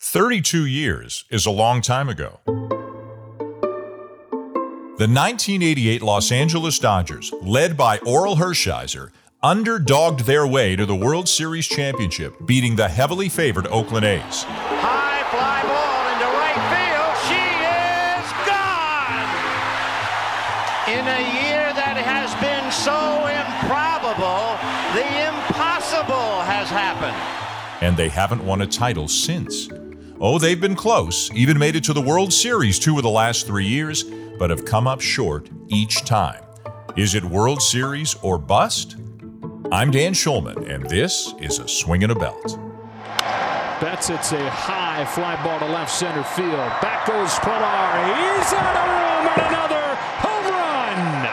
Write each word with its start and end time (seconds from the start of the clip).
32 0.00 0.66
years 0.66 1.24
is 1.30 1.46
a 1.46 1.50
long 1.50 1.80
time 1.80 2.08
ago. 2.08 2.40
The 4.98 5.08
1988 5.08 6.02
Los 6.02 6.30
Angeles 6.30 6.78
Dodgers, 6.78 7.32
led 7.42 7.76
by 7.76 7.98
Orel 7.98 8.36
Hershiser, 8.36 9.10
underdogged 9.42 10.24
their 10.26 10.46
way 10.46 10.76
to 10.76 10.86
the 10.86 10.94
World 10.94 11.28
Series 11.28 11.66
championship, 11.66 12.34
beating 12.46 12.76
the 12.76 12.88
heavily 12.88 13.28
favored 13.28 13.66
Oakland 13.68 14.04
A's. 14.06 14.44
High 14.44 15.22
fly 15.30 15.62
ball 15.64 16.12
into 16.12 16.26
right 16.36 16.60
field. 16.72 17.16
She 17.28 17.40
is 18.20 18.26
gone. 18.48 19.28
In 20.92 21.04
a 21.08 21.22
year 21.40 21.72
that 21.72 21.96
has 21.96 22.32
been 22.40 22.70
so 22.72 23.26
improbable, 23.32 24.56
the 24.94 25.08
impossible 25.28 26.42
has 26.44 26.68
happened. 26.68 27.16
And 27.82 27.96
they 27.96 28.08
haven't 28.08 28.44
won 28.44 28.62
a 28.62 28.66
title 28.66 29.08
since. 29.08 29.68
Oh, 30.18 30.38
they've 30.38 30.60
been 30.60 30.76
close, 30.76 31.30
even 31.34 31.58
made 31.58 31.76
it 31.76 31.84
to 31.84 31.92
the 31.92 32.00
World 32.00 32.32
Series 32.32 32.78
two 32.78 32.96
of 32.96 33.02
the 33.02 33.10
last 33.10 33.46
three 33.46 33.66
years, 33.66 34.02
but 34.38 34.48
have 34.48 34.64
come 34.64 34.86
up 34.86 35.02
short 35.02 35.50
each 35.68 36.06
time. 36.06 36.42
Is 36.96 37.14
it 37.14 37.22
World 37.22 37.60
Series 37.60 38.16
or 38.22 38.38
bust? 38.38 38.96
I'm 39.70 39.90
Dan 39.90 40.14
Shulman, 40.14 40.70
and 40.70 40.88
this 40.88 41.34
is 41.38 41.58
a 41.58 41.68
swing 41.68 42.02
and 42.02 42.12
a 42.12 42.14
belt. 42.14 42.58
Betts 43.78 44.08
it's 44.08 44.32
a 44.32 44.48
high 44.48 45.04
fly 45.04 45.36
ball 45.44 45.58
to 45.58 45.66
left 45.66 45.92
center 45.92 46.24
field. 46.24 46.72
Back 46.80 47.04
goes 47.04 47.38
Pillar. 47.40 47.84
He's 48.16 48.52
out 48.56 48.72
of 48.72 48.88
room 48.88 49.28
and 49.36 49.42
another 49.52 49.84
home 50.24 50.48
run. 50.48 51.28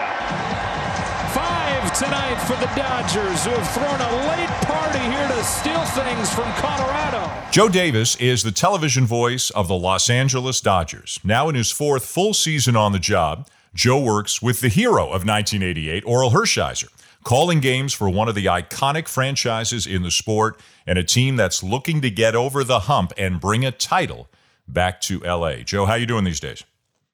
Five 1.32 1.88
tonight 1.96 2.36
for 2.44 2.60
the 2.60 2.68
Dodgers, 2.76 3.46
who 3.46 3.52
have 3.52 3.70
thrown 3.72 3.96
a 3.96 4.12
late 4.28 4.52
party 4.94 5.12
here 5.12 5.28
to 5.28 5.44
steal 5.44 5.84
things 5.86 6.34
from 6.34 6.52
Colorado. 6.54 7.32
Joe 7.52 7.70
Davis 7.70 8.16
is 8.18 8.44
the 8.44 8.52
television 8.52 9.06
voice 9.06 9.50
of 9.52 9.68
the 9.68 9.76
Los 9.76 10.10
Angeles 10.10 10.62
Dodgers. 10.62 11.20
Now 11.24 11.50
in 11.50 11.56
his 11.56 11.72
fourth 11.72 12.06
full 12.06 12.34
season 12.34 12.76
on 12.76 12.92
the 12.92 13.00
job, 13.00 13.48
Joe 13.74 14.00
works 14.00 14.42
with 14.42 14.62
the 14.62 14.70
hero 14.70 15.06
of 15.06 15.26
1988, 15.26 16.04
Orel 16.06 16.32
Hershiser, 16.32 16.90
calling 17.24 17.60
games 17.60 17.94
for 17.94 18.10
one 18.10 18.28
of 18.28 18.36
the 18.36 18.46
iconic 18.46 19.08
franchises 19.08 19.88
in 19.88 20.04
the 20.04 20.12
sport 20.12 20.60
and 20.86 21.00
a 21.00 21.04
team 21.04 21.36
that's 21.36 21.64
looking 21.64 22.02
to 22.02 22.10
get 22.10 22.36
over 22.36 22.64
the 22.64 22.82
hump 22.82 23.14
and 23.18 23.40
bring 23.40 23.66
a 23.66 23.72
title 23.72 24.28
back 24.68 25.02
to 25.02 25.20
LA. 25.20 25.58
Joe, 25.58 25.86
how 25.86 25.96
you 25.96 26.06
doing 26.06 26.24
these 26.24 26.40
days? 26.40 26.64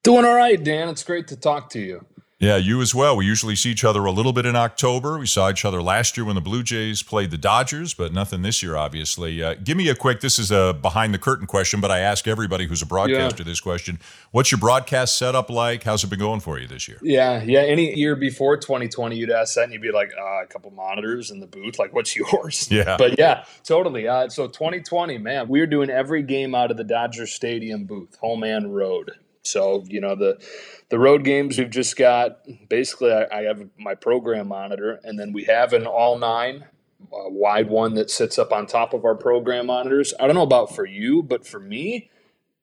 Doing 0.04 0.26
all 0.26 0.36
right, 0.36 0.62
Dan. 0.62 0.90
It's 0.90 1.04
great 1.04 1.28
to 1.28 1.36
talk 1.36 1.70
to 1.72 1.80
you. 1.80 2.06
Yeah, 2.40 2.56
you 2.56 2.82
as 2.82 2.96
well. 2.96 3.18
We 3.18 3.26
usually 3.26 3.58
see 3.58 3.70
each 3.70 3.84
other 3.84 4.06
a 4.06 4.12
little 4.12 4.32
bit 4.32 4.46
in 4.46 4.56
October. 4.56 5.20
We 5.20 5.26
saw 5.26 5.50
each 5.50 5.66
other 5.66 5.82
last 5.82 6.16
year 6.16 6.26
when 6.26 6.36
the 6.36 6.42
Blue 6.42 6.64
Jays 6.64 7.04
played 7.04 7.32
the 7.32 7.38
Dodgers, 7.38 7.94
but 7.94 8.14
nothing 8.14 8.44
this 8.44 8.64
year, 8.64 8.78
obviously. 8.78 9.44
Uh, 9.44 9.56
give 9.56 9.76
me 9.76 9.90
a 9.90 9.96
quick, 9.96 10.22
this 10.22 10.40
is 10.40 10.50
a 10.50 10.74
behind 10.74 11.14
the 11.14 11.18
curtain 11.18 11.48
question, 11.48 11.82
but 11.82 11.92
I 11.92 12.00
ask 12.00 12.30
everybody 12.30 12.66
who's 12.66 12.82
a 12.82 12.86
broadcaster 12.86 13.44
yeah. 13.44 13.46
this 13.46 13.60
question. 13.60 14.00
What's 14.32 14.52
your 14.52 14.58
broadcast 14.58 15.18
setup 15.18 15.50
like? 15.50 15.84
How's 15.84 16.06
it 16.06 16.10
been 16.10 16.20
going 16.20 16.40
for 16.40 16.58
you 16.58 16.66
this 16.66 16.88
year? 16.88 16.98
Yeah, 17.02 17.44
yeah. 17.44 17.60
Any 17.60 17.94
year 17.94 18.16
before 18.16 18.56
2020, 18.56 19.18
you'd 19.18 19.32
ask 19.32 19.56
that 19.56 19.66
and 19.66 19.74
you'd 19.74 19.82
be 19.82 19.92
like, 19.92 20.14
uh, 20.18 20.44
a 20.44 20.48
couple 20.48 20.72
monitors 20.72 21.32
in 21.32 21.42
the 21.42 21.48
booth. 21.48 21.78
Like, 21.78 21.94
what's 21.94 22.16
yours? 22.16 22.70
Yeah. 22.80 22.98
But 22.98 23.18
yeah, 23.18 23.46
totally. 23.64 24.08
Uh, 24.08 24.30
so 24.30 24.48
2020, 24.48 25.18
man, 25.18 25.48
we 25.48 25.60
are 25.60 25.66
doing 25.66 25.90
every 25.90 26.22
game 26.22 26.54
out 26.54 26.72
of 26.72 26.78
the 26.78 26.84
Dodger 26.84 27.26
Stadium 27.26 27.86
booth, 27.86 28.16
home 28.18 28.44
and 28.44 28.74
road. 28.74 29.12
So, 29.50 29.84
you 29.88 30.02
know, 30.02 30.16
the 30.16 30.40
the 30.90 31.00
road 31.00 31.24
games 31.24 31.58
we've 31.58 31.70
just 31.70 31.96
got 31.98 32.40
basically 32.68 33.12
I, 33.12 33.26
I, 33.32 33.42
have 33.44 33.68
my 33.78 33.96
program 33.96 34.48
monitor 34.48 35.00
and 35.04 35.20
then 35.20 35.34
we 35.34 35.44
have 35.46 35.74
an 35.74 35.86
all 35.86 36.18
nine 36.18 36.66
uh, 37.14 37.30
wide 37.30 37.70
one 37.70 37.94
that 37.96 38.10
sits 38.10 38.40
up 38.40 38.52
on 38.52 38.66
top 38.66 38.94
of 38.94 39.06
our 39.06 39.16
program 39.16 39.68
monitors. 39.68 40.14
I 40.20 40.26
don't 40.26 40.36
know 40.36 40.44
about 40.44 40.76
for 40.76 40.86
you 40.86 41.22
but 41.22 41.46
for 41.46 41.60
me 41.60 42.10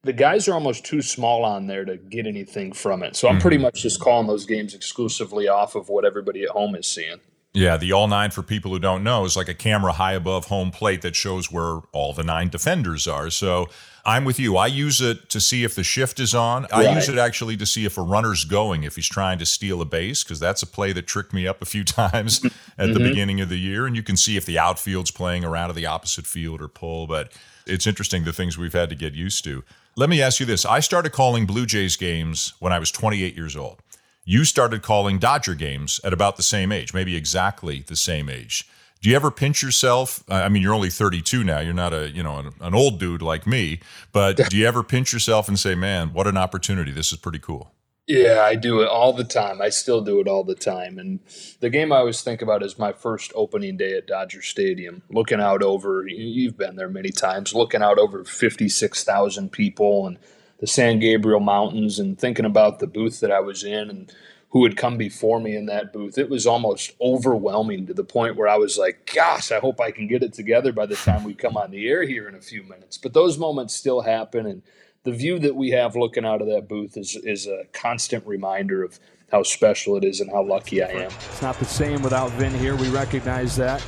the 0.03 0.12
guys 0.12 0.48
are 0.48 0.55
almost 0.55 0.84
too 0.84 1.03
small 1.03 1.45
on 1.45 1.67
there 1.67 1.84
to 1.84 1.97
get 1.97 2.27
anything 2.27 2.73
from 2.73 3.03
it. 3.03 3.17
So 3.17 3.29
i'm 3.29 3.41
pretty 3.41 3.57
mm-hmm. 3.57 3.64
much 3.64 3.83
just 3.83 4.01
calling 4.01 4.27
those 4.27 4.45
games 4.45 4.75
exclusively 4.75 5.48
off 5.48 5.74
of 5.74 5.89
what 5.89 6.05
everybody 6.05 6.42
at 6.42 6.51
home 6.51 6.74
is 6.74 6.89
seeing 6.89 7.20
yeah, 7.56 7.78
the 7.78 7.90
all 7.92 8.06
nine 8.06 8.30
for 8.30 8.42
people 8.42 8.70
who 8.70 8.78
don't 8.78 9.02
know 9.02 9.24
is 9.24 9.34
like 9.34 9.48
a 9.48 9.55
camera 9.55 9.92
high 9.92 10.12
above 10.12 10.46
home 10.46 10.70
plate 10.70 11.00
that 11.00 11.17
shows 11.17 11.50
where 11.50 11.80
all 11.92 12.12
the 12.12 12.22
nine 12.22 12.50
defenders 12.50 13.06
are. 13.08 13.30
So 13.30 13.70
I'm 14.05 14.27
with 14.27 14.39
you. 14.39 14.58
I 14.58 14.67
use 14.67 15.00
it 15.00 15.30
to 15.30 15.40
see 15.40 15.64
if 15.64 15.74
the 15.74 15.83
shift 15.83 16.20
is 16.20 16.34
on. 16.34 16.67
I 16.70 16.94
use 16.94 17.08
it 17.08 17.17
actually 17.17 17.56
to 17.56 17.64
see 17.64 17.86
if 17.86 17.96
a 17.96 18.02
runner's 18.02 18.44
going, 18.44 18.83
if 18.83 18.96
he's 18.96 19.08
trying 19.08 19.39
to 19.39 19.46
steal 19.46 19.80
a 19.80 19.86
base, 19.86 20.22
because 20.22 20.39
that's 20.39 20.62
a 20.62 20.67
play 20.67 20.92
that 20.92 21.06
tricked 21.06 21.33
me 21.33 21.46
up 21.46 21.62
a 21.62 21.64
few 21.64 21.83
times 21.84 22.44
at 22.44 22.52
mm-hmm. 22.52 22.92
the 22.92 23.00
beginning 23.00 23.40
of 23.40 23.48
the 23.48 23.58
year. 23.58 23.86
And 23.86 23.96
you 23.96 24.02
can 24.02 24.18
see 24.18 24.36
if 24.36 24.44
the 24.44 24.58
outfield's 24.58 25.11
playing 25.11 25.42
around 25.42 25.68
to 25.68 25.74
the 25.74 25.86
opposite 25.86 26.27
field 26.27 26.61
or 26.61 26.68
pull. 26.68 27.06
But 27.06 27.33
it's 27.67 27.86
interesting 27.86 28.24
the 28.24 28.34
things 28.34 28.58
we've 28.58 28.74
had 28.74 28.90
to 28.90 28.94
get 28.94 29.14
used 29.14 29.44
to. 29.44 29.64
Let 29.96 30.11
me 30.11 30.20
ask 30.20 30.40
you 30.40 30.46
this 30.46 30.67
I 30.67 30.80
started 30.80 31.12
calling 31.12 31.46
Blue 31.46 31.64
Jays 31.64 31.96
games 31.96 32.52
when 32.58 32.70
I 32.70 32.78
was 32.78 32.90
28 32.90 33.34
years 33.34 33.56
old 33.56 33.80
you 34.27 34.45
started 34.45 34.83
calling 34.83 35.19
Dodger 35.19 35.55
games 35.55 36.01
at 36.05 36.13
about 36.13 36.37
the 36.37 36.42
same 36.42 36.73
age, 36.73 36.92
maybe 36.92 37.17
exactly 37.17 37.85
the 37.87 37.97
same 37.97 38.29
age. 38.29 38.69
Do 39.01 39.09
you 39.09 39.17
ever 39.17 39.31
pinch 39.31 39.63
yourself? 39.63 40.25
I 40.29 40.48
mean, 40.48 40.63
you're 40.63 40.75
only 40.75 40.91
32 40.91 41.45
now. 41.45 41.61
You're 41.61 41.73
not 41.73 41.95
a, 41.95 42.11
you 42.11 42.23
know, 42.23 42.39
an, 42.39 42.53
an 42.61 42.75
old 42.75 42.98
dude 42.98 43.23
like 43.23 43.47
me, 43.47 43.81
but 44.13 44.36
do 44.51 44.57
you 44.57 44.67
ever 44.67 44.83
pinch 44.83 45.13
yourself 45.13 45.48
and 45.48 45.59
say, 45.59 45.75
"Man, 45.75 46.13
what 46.13 46.27
an 46.27 46.36
opportunity. 46.36 46.91
This 46.91 47.13
is 47.13 47.19
pretty 47.19 47.39
cool." 47.39 47.73
Yeah, 48.09 48.42
I 48.45 48.55
do 48.55 48.83
it 48.83 48.89
all 48.89 49.13
the 49.13 49.25
time. 49.25 49.61
I 49.61 49.69
still 49.69 50.01
do 50.01 50.20
it 50.20 50.29
all 50.29 50.45
the 50.45 50.55
time. 50.55 50.98
And 50.98 51.19
the 51.59 51.70
game 51.70 51.92
I 51.92 51.97
always 51.97 52.23
think 52.23 52.41
about 52.41 52.63
is 52.63 52.79
my 52.79 52.92
first 52.92 53.33
opening 53.35 53.77
day 53.77 53.95
at 53.95 54.07
Dodger 54.07 54.42
Stadium, 54.42 55.03
looking 55.11 55.41
out 55.41 55.61
over, 55.61 56.07
you've 56.07 56.57
been 56.57 56.77
there 56.77 56.89
many 56.89 57.11
times, 57.11 57.53
looking 57.53 57.83
out 57.83 57.98
over 57.98 58.25
56,000 58.25 59.51
people 59.51 60.07
and 60.07 60.19
the 60.58 60.67
San 60.67 60.98
Gabriel 60.98 61.40
Mountains 61.40 61.98
and 61.98 62.18
thinking 62.18 62.44
about 62.44 62.78
the 62.78 62.86
booth 62.86 63.20
that 63.20 63.30
I 63.30 63.40
was 63.40 63.62
in 63.62 63.90
and 63.90 64.12
who 64.50 64.64
had 64.64 64.77
come 64.77 64.96
before 64.96 65.39
me 65.40 65.55
in 65.55 65.67
that 65.67 65.92
booth, 65.92 66.17
it 66.17 66.30
was 66.30 66.46
almost 66.46 66.92
overwhelming 67.00 67.86
to 67.86 67.92
the 67.92 68.05
point 68.05 68.36
where 68.36 68.48
I 68.48 68.56
was 68.56 68.78
like, 68.78 69.11
gosh, 69.14 69.52
I 69.52 69.58
hope 69.58 69.80
I 69.80 69.90
can 69.90 70.06
get 70.06 70.22
it 70.22 70.33
together 70.33 70.72
by 70.72 70.86
the 70.86 70.94
time 70.94 71.24
we 71.24 71.34
come 71.34 71.56
on 71.56 71.72
the 71.72 71.86
air 71.89 72.05
here 72.05 72.28
in 72.28 72.34
a 72.34 72.40
few 72.40 72.62
minutes. 72.62 72.96
But 72.96 73.12
those 73.12 73.36
moments 73.36 73.74
still 73.74 74.00
happen. 74.00 74.46
And 74.46 74.62
the 75.02 75.12
view 75.12 75.39
that 75.40 75.56
we 75.56 75.70
have 75.70 75.94
looking 75.94 76.24
out 76.24 76.40
of 76.40 76.46
that 76.48 76.68
booth 76.68 76.96
is, 76.96 77.17
is 77.17 77.46
a 77.46 77.64
constant 77.73 78.27
reminder 78.27 78.83
of 78.83 78.98
how 79.30 79.42
special 79.42 79.96
it 79.96 80.05
is 80.05 80.20
and 80.20 80.30
how 80.30 80.42
lucky 80.42 80.83
I 80.83 80.88
am. 80.88 81.11
It's 81.11 81.42
not 81.42 81.58
the 81.58 81.64
same 81.67 82.00
without 82.02 82.30
Vin 82.33 82.55
here. 82.55 82.77
We 82.77 82.88
recognize 82.88 83.56
that. 83.56 83.84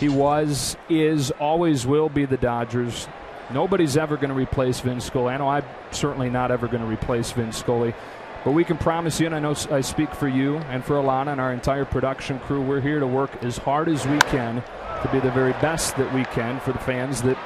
He 0.00 0.08
was, 0.08 0.76
is, 0.88 1.30
always 1.32 1.86
will 1.86 2.08
be 2.08 2.24
the 2.24 2.38
Dodgers 2.38 3.06
Nobody's 3.50 3.96
ever 3.96 4.16
going 4.16 4.30
to 4.30 4.34
replace 4.34 4.80
Vin 4.80 5.00
Scully. 5.00 5.34
I 5.34 5.36
know 5.36 5.48
I'm 5.48 5.64
certainly 5.90 6.30
not 6.30 6.50
ever 6.50 6.68
going 6.68 6.82
to 6.82 6.88
replace 6.88 7.32
Vin 7.32 7.52
Scully. 7.52 7.94
But 8.44 8.52
we 8.52 8.64
can 8.64 8.76
promise 8.76 9.20
you, 9.20 9.26
and 9.26 9.34
I 9.34 9.38
know 9.38 9.54
I 9.70 9.80
speak 9.82 10.12
for 10.14 10.26
you 10.26 10.56
and 10.56 10.84
for 10.84 10.94
Alanna 10.94 11.32
and 11.32 11.40
our 11.40 11.52
entire 11.52 11.84
production 11.84 12.40
crew, 12.40 12.60
we're 12.60 12.80
here 12.80 12.98
to 12.98 13.06
work 13.06 13.44
as 13.44 13.56
hard 13.56 13.88
as 13.88 14.04
we 14.06 14.18
can 14.18 14.56
to 14.56 15.08
be 15.12 15.20
the 15.20 15.30
very 15.30 15.52
best 15.54 15.96
that 15.96 16.12
we 16.12 16.24
can 16.24 16.58
for 16.60 16.72
the 16.72 16.78
fans 16.80 17.22
that 17.22 17.38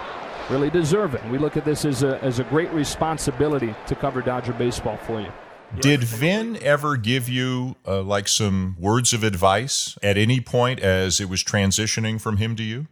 really 0.48 0.70
deserve 0.70 1.14
it. 1.14 1.22
And 1.22 1.30
we 1.30 1.36
look 1.36 1.56
at 1.58 1.66
this 1.66 1.84
as 1.84 2.02
a, 2.02 2.22
as 2.22 2.38
a 2.38 2.44
great 2.44 2.72
responsibility 2.72 3.74
to 3.88 3.94
cover 3.94 4.22
Dodger 4.22 4.54
baseball 4.54 4.96
for 4.96 5.20
you. 5.20 5.30
Did 5.80 6.04
Vin 6.04 6.56
ever 6.62 6.96
give 6.96 7.28
you 7.28 7.76
uh, 7.86 8.02
like 8.02 8.28
some 8.28 8.76
words 8.78 9.12
of 9.12 9.22
advice 9.22 9.98
at 10.02 10.16
any 10.16 10.40
point 10.40 10.80
as 10.80 11.20
it 11.20 11.28
was 11.28 11.42
transitioning 11.42 12.20
from 12.20 12.38
him 12.38 12.56
to 12.56 12.62
you? 12.62 12.86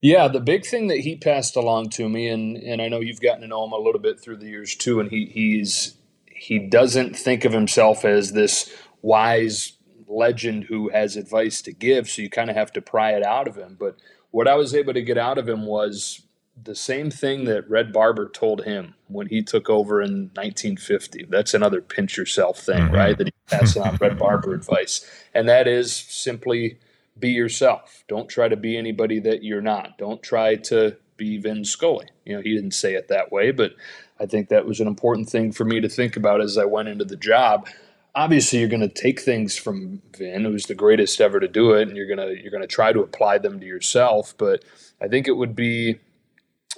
Yeah, 0.00 0.28
the 0.28 0.40
big 0.40 0.64
thing 0.64 0.86
that 0.88 1.00
he 1.00 1.16
passed 1.16 1.56
along 1.56 1.90
to 1.90 2.08
me, 2.08 2.28
and 2.28 2.56
and 2.56 2.80
I 2.80 2.88
know 2.88 3.00
you've 3.00 3.20
gotten 3.20 3.40
to 3.42 3.48
know 3.48 3.64
him 3.64 3.72
a 3.72 3.78
little 3.78 4.00
bit 4.00 4.20
through 4.20 4.36
the 4.36 4.48
years 4.48 4.76
too, 4.76 5.00
and 5.00 5.10
he 5.10 5.26
he's 5.26 5.96
he 6.26 6.58
doesn't 6.58 7.16
think 7.16 7.44
of 7.44 7.52
himself 7.52 8.04
as 8.04 8.32
this 8.32 8.72
wise 9.02 9.72
legend 10.06 10.64
who 10.64 10.88
has 10.90 11.16
advice 11.16 11.60
to 11.62 11.72
give, 11.72 12.08
so 12.08 12.22
you 12.22 12.30
kind 12.30 12.48
of 12.48 12.56
have 12.56 12.72
to 12.74 12.80
pry 12.82 13.12
it 13.12 13.24
out 13.24 13.48
of 13.48 13.56
him. 13.56 13.76
But 13.78 13.96
what 14.30 14.46
I 14.46 14.54
was 14.54 14.74
able 14.74 14.94
to 14.94 15.02
get 15.02 15.18
out 15.18 15.36
of 15.36 15.48
him 15.48 15.66
was 15.66 16.22
the 16.60 16.74
same 16.74 17.10
thing 17.10 17.44
that 17.44 17.68
Red 17.68 17.92
Barber 17.92 18.28
told 18.28 18.64
him 18.64 18.94
when 19.06 19.28
he 19.28 19.42
took 19.42 19.68
over 19.68 20.00
in 20.00 20.30
1950. 20.34 21.26
That's 21.28 21.54
another 21.54 21.80
pinch 21.80 22.16
yourself 22.16 22.60
thing, 22.60 22.84
mm-hmm. 22.84 22.94
right? 22.94 23.18
That 23.18 23.28
he 23.28 23.32
passed 23.46 23.76
on 23.76 23.96
Red 24.00 24.18
Barber 24.18 24.54
advice, 24.54 25.04
and 25.34 25.48
that 25.48 25.66
is 25.66 25.94
simply 25.94 26.78
be 27.20 27.30
yourself. 27.30 28.04
Don't 28.08 28.28
try 28.28 28.48
to 28.48 28.56
be 28.56 28.76
anybody 28.76 29.20
that 29.20 29.42
you're 29.42 29.62
not. 29.62 29.98
Don't 29.98 30.22
try 30.22 30.56
to 30.56 30.96
be 31.16 31.38
Vin 31.38 31.64
Scully. 31.64 32.06
You 32.24 32.36
know, 32.36 32.42
he 32.42 32.54
didn't 32.54 32.72
say 32.72 32.94
it 32.94 33.08
that 33.08 33.32
way, 33.32 33.50
but 33.50 33.72
I 34.20 34.26
think 34.26 34.48
that 34.48 34.66
was 34.66 34.80
an 34.80 34.86
important 34.86 35.28
thing 35.28 35.52
for 35.52 35.64
me 35.64 35.80
to 35.80 35.88
think 35.88 36.16
about 36.16 36.40
as 36.40 36.56
I 36.56 36.64
went 36.64 36.88
into 36.88 37.04
the 37.04 37.16
job. 37.16 37.68
Obviously, 38.14 38.60
you're 38.60 38.68
going 38.68 38.80
to 38.80 38.88
take 38.88 39.20
things 39.20 39.56
from 39.56 40.02
Vin, 40.16 40.44
who's 40.44 40.66
the 40.66 40.74
greatest 40.74 41.20
ever 41.20 41.38
to 41.38 41.48
do 41.48 41.72
it, 41.72 41.88
and 41.88 41.96
you're 41.96 42.06
going 42.06 42.18
to 42.18 42.40
you're 42.40 42.50
going 42.50 42.62
to 42.62 42.66
try 42.66 42.92
to 42.92 43.00
apply 43.00 43.38
them 43.38 43.60
to 43.60 43.66
yourself. 43.66 44.34
But 44.38 44.64
I 45.00 45.08
think 45.08 45.28
it 45.28 45.36
would 45.36 45.54
be 45.54 46.00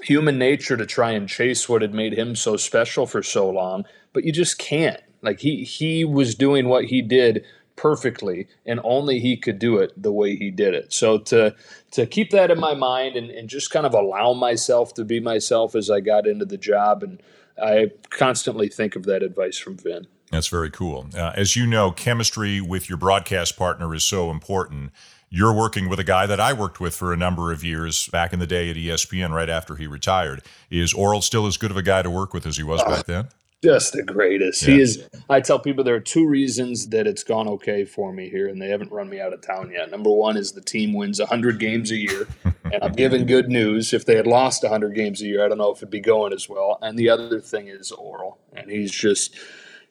human 0.03 0.39
nature 0.39 0.77
to 0.77 0.87
try 0.87 1.13
and 1.13 1.29
chase 1.29 1.69
what 1.69 1.83
had 1.83 1.95
made 1.95 2.15
him 2.15 2.35
so 2.35 2.57
special 2.57 3.07
for 3.07 3.23
so 3.23 3.49
long, 3.49 3.85
but 4.13 4.25
you 4.25 4.33
just 4.33 4.59
can't. 4.59 5.01
Like 5.23 5.41
he 5.41 5.65
he 5.65 6.05
was 6.05 6.35
doing 6.35 6.69
what 6.69 6.87
he 6.87 7.03
did 7.03 7.45
perfectly, 7.81 8.47
and 8.67 8.79
only 8.85 9.21
he 9.21 9.39
could 9.39 9.59
do 9.59 9.79
it 9.79 9.91
the 9.97 10.13
way 10.13 10.37
he 10.37 10.51
did 10.51 10.75
it. 10.75 10.93
So 10.93 11.17
to 11.19 11.55
to 11.93 12.07
keep 12.07 12.31
that 12.31 12.51
in 12.51 12.61
my 12.61 12.75
mind 12.75 13.17
and, 13.17 13.31
and 13.31 13.49
just 13.49 13.71
kind 13.71 13.87
of 13.87 13.95
allow 13.95 14.35
myself 14.35 14.93
to 14.95 15.05
be 15.05 15.19
myself 15.19 15.75
as 15.75 15.91
I 15.91 16.01
got 16.01 16.27
into 16.27 16.45
the 16.45 16.59
job, 16.59 17.03
and 17.03 17.23
I 17.61 17.93
constantly 18.11 18.69
think 18.69 18.97
of 18.97 19.05
that 19.05 19.23
advice 19.23 19.57
from 19.57 19.79
Vin. 19.79 20.07
That's 20.31 20.49
very 20.49 20.71
cool. 20.71 21.09
Uh, 21.17 21.33
as 21.35 21.57
you 21.57 21.67
know, 21.67 21.91
chemistry 21.91 22.61
with 22.61 22.89
your 22.89 22.99
broadcast 22.99 23.57
partner 23.57 23.95
is 23.95 24.05
so 24.05 24.31
important. 24.31 24.93
You're 25.31 25.55
working 25.55 25.89
with 25.89 25.99
a 25.99 26.05
guy 26.05 26.27
that 26.27 26.39
I 26.39 26.53
worked 26.53 26.81
with 26.81 26.95
for 26.95 27.13
a 27.13 27.17
number 27.17 27.51
of 27.51 27.65
years 27.65 28.09
back 28.09 28.33
in 28.33 28.41
the 28.41 28.47
day 28.47 28.69
at 28.69 28.77
ESPN 28.77 29.31
right 29.31 29.49
after 29.49 29.77
he 29.77 29.87
retired. 29.87 30.43
Is 30.71 30.93
Orel 30.93 31.23
still 31.23 31.47
as 31.47 31.57
good 31.57 31.71
of 31.71 31.77
a 31.77 31.83
guy 31.83 32.03
to 32.03 32.11
work 32.11 32.35
with 32.35 32.47
as 32.47 32.57
he 32.59 32.63
was 32.63 32.83
back 32.83 33.07
then? 33.07 33.29
Just 33.63 33.93
the 33.93 34.03
greatest. 34.03 34.63
Yeah. 34.63 34.75
He 34.75 34.81
is. 34.81 35.09
I 35.29 35.41
tell 35.41 35.59
people 35.59 35.85
there 35.85 35.95
are 35.95 36.01
two 36.01 36.27
reasons 36.27 36.89
that 36.89 37.07
it's 37.07 37.23
gone 37.23 37.47
okay 37.49 37.85
for 37.85 38.13
me 38.13 38.31
here, 38.31 38.49
and 38.49 38.61
they 38.61 38.69
haven't 38.69 38.91
run 38.91 39.11
me 39.11 39.21
out 39.21 39.35
of 39.35 39.43
town 39.43 39.71
yet. 39.71 39.91
Number 39.91 40.11
one 40.11 40.39
is 40.39 40.53
the 40.53 40.63
team 40.63 40.95
wins 40.95 41.19
100 41.19 41.59
games 41.59 41.91
a 41.91 41.97
year, 41.97 42.27
and 42.65 42.83
I'm 42.83 42.93
giving 42.93 43.27
good 43.27 43.49
news. 43.51 43.93
If 43.93 44.07
they 44.07 44.17
had 44.17 44.27
lost 44.27 44.63
100 44.63 44.95
games 44.95 45.21
a 45.21 45.27
year, 45.27 45.45
I 45.45 45.49
don't 45.49 45.59
know 45.59 45.71
if 45.71 45.79
it'd 45.79 45.91
be 45.91 46.01
going 46.01 46.33
as 46.33 46.49
well. 46.49 46.79
And 46.81 46.99
the 46.99 47.11
other 47.11 47.41
thing 47.41 47.69
is 47.69 47.93
Orel, 47.93 48.39
and 48.55 48.71
he's 48.71 48.93
just 48.93 49.37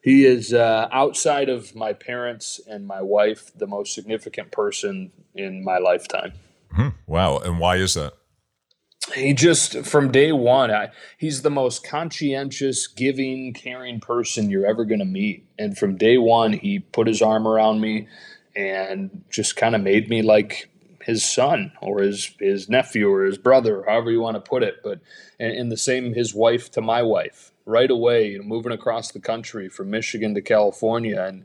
he 0.02 0.24
is 0.24 0.52
uh, 0.52 0.88
outside 0.90 1.48
of 1.48 1.74
my 1.74 1.92
parents 1.92 2.60
and 2.66 2.86
my 2.86 3.02
wife 3.02 3.52
the 3.56 3.66
most 3.66 3.94
significant 3.94 4.50
person 4.50 5.12
in 5.34 5.62
my 5.62 5.78
lifetime. 5.78 6.32
Hmm. 6.72 6.88
Wow. 7.06 7.38
And 7.38 7.58
why 7.58 7.76
is 7.76 7.94
that? 7.94 8.14
He 9.14 9.34
just, 9.34 9.84
from 9.84 10.12
day 10.12 10.32
one, 10.32 10.70
I, 10.70 10.90
he's 11.18 11.42
the 11.42 11.50
most 11.50 11.86
conscientious, 11.86 12.86
giving, 12.86 13.52
caring 13.52 14.00
person 14.00 14.50
you're 14.50 14.66
ever 14.66 14.84
going 14.84 15.00
to 15.00 15.04
meet. 15.04 15.46
And 15.58 15.76
from 15.76 15.96
day 15.96 16.18
one, 16.18 16.52
he 16.52 16.78
put 16.78 17.06
his 17.06 17.22
arm 17.22 17.46
around 17.46 17.80
me 17.80 18.08
and 18.54 19.24
just 19.30 19.56
kind 19.56 19.74
of 19.74 19.82
made 19.82 20.08
me 20.08 20.22
like 20.22 20.70
his 21.02 21.24
son 21.24 21.72
or 21.80 22.00
his 22.00 22.34
his 22.38 22.68
nephew 22.68 23.10
or 23.10 23.24
his 23.24 23.38
brother, 23.38 23.84
however 23.86 24.10
you 24.10 24.20
want 24.20 24.36
to 24.36 24.48
put 24.48 24.62
it. 24.62 24.76
But 24.82 25.00
and, 25.38 25.52
and 25.52 25.72
the 25.72 25.76
same 25.76 26.14
his 26.14 26.34
wife 26.34 26.70
to 26.72 26.80
my 26.80 27.02
wife 27.02 27.52
right 27.66 27.90
away, 27.90 28.28
you 28.28 28.38
know, 28.38 28.44
moving 28.44 28.72
across 28.72 29.10
the 29.12 29.20
country 29.20 29.68
from 29.68 29.90
Michigan 29.90 30.34
to 30.34 30.42
California 30.42 31.20
and 31.22 31.44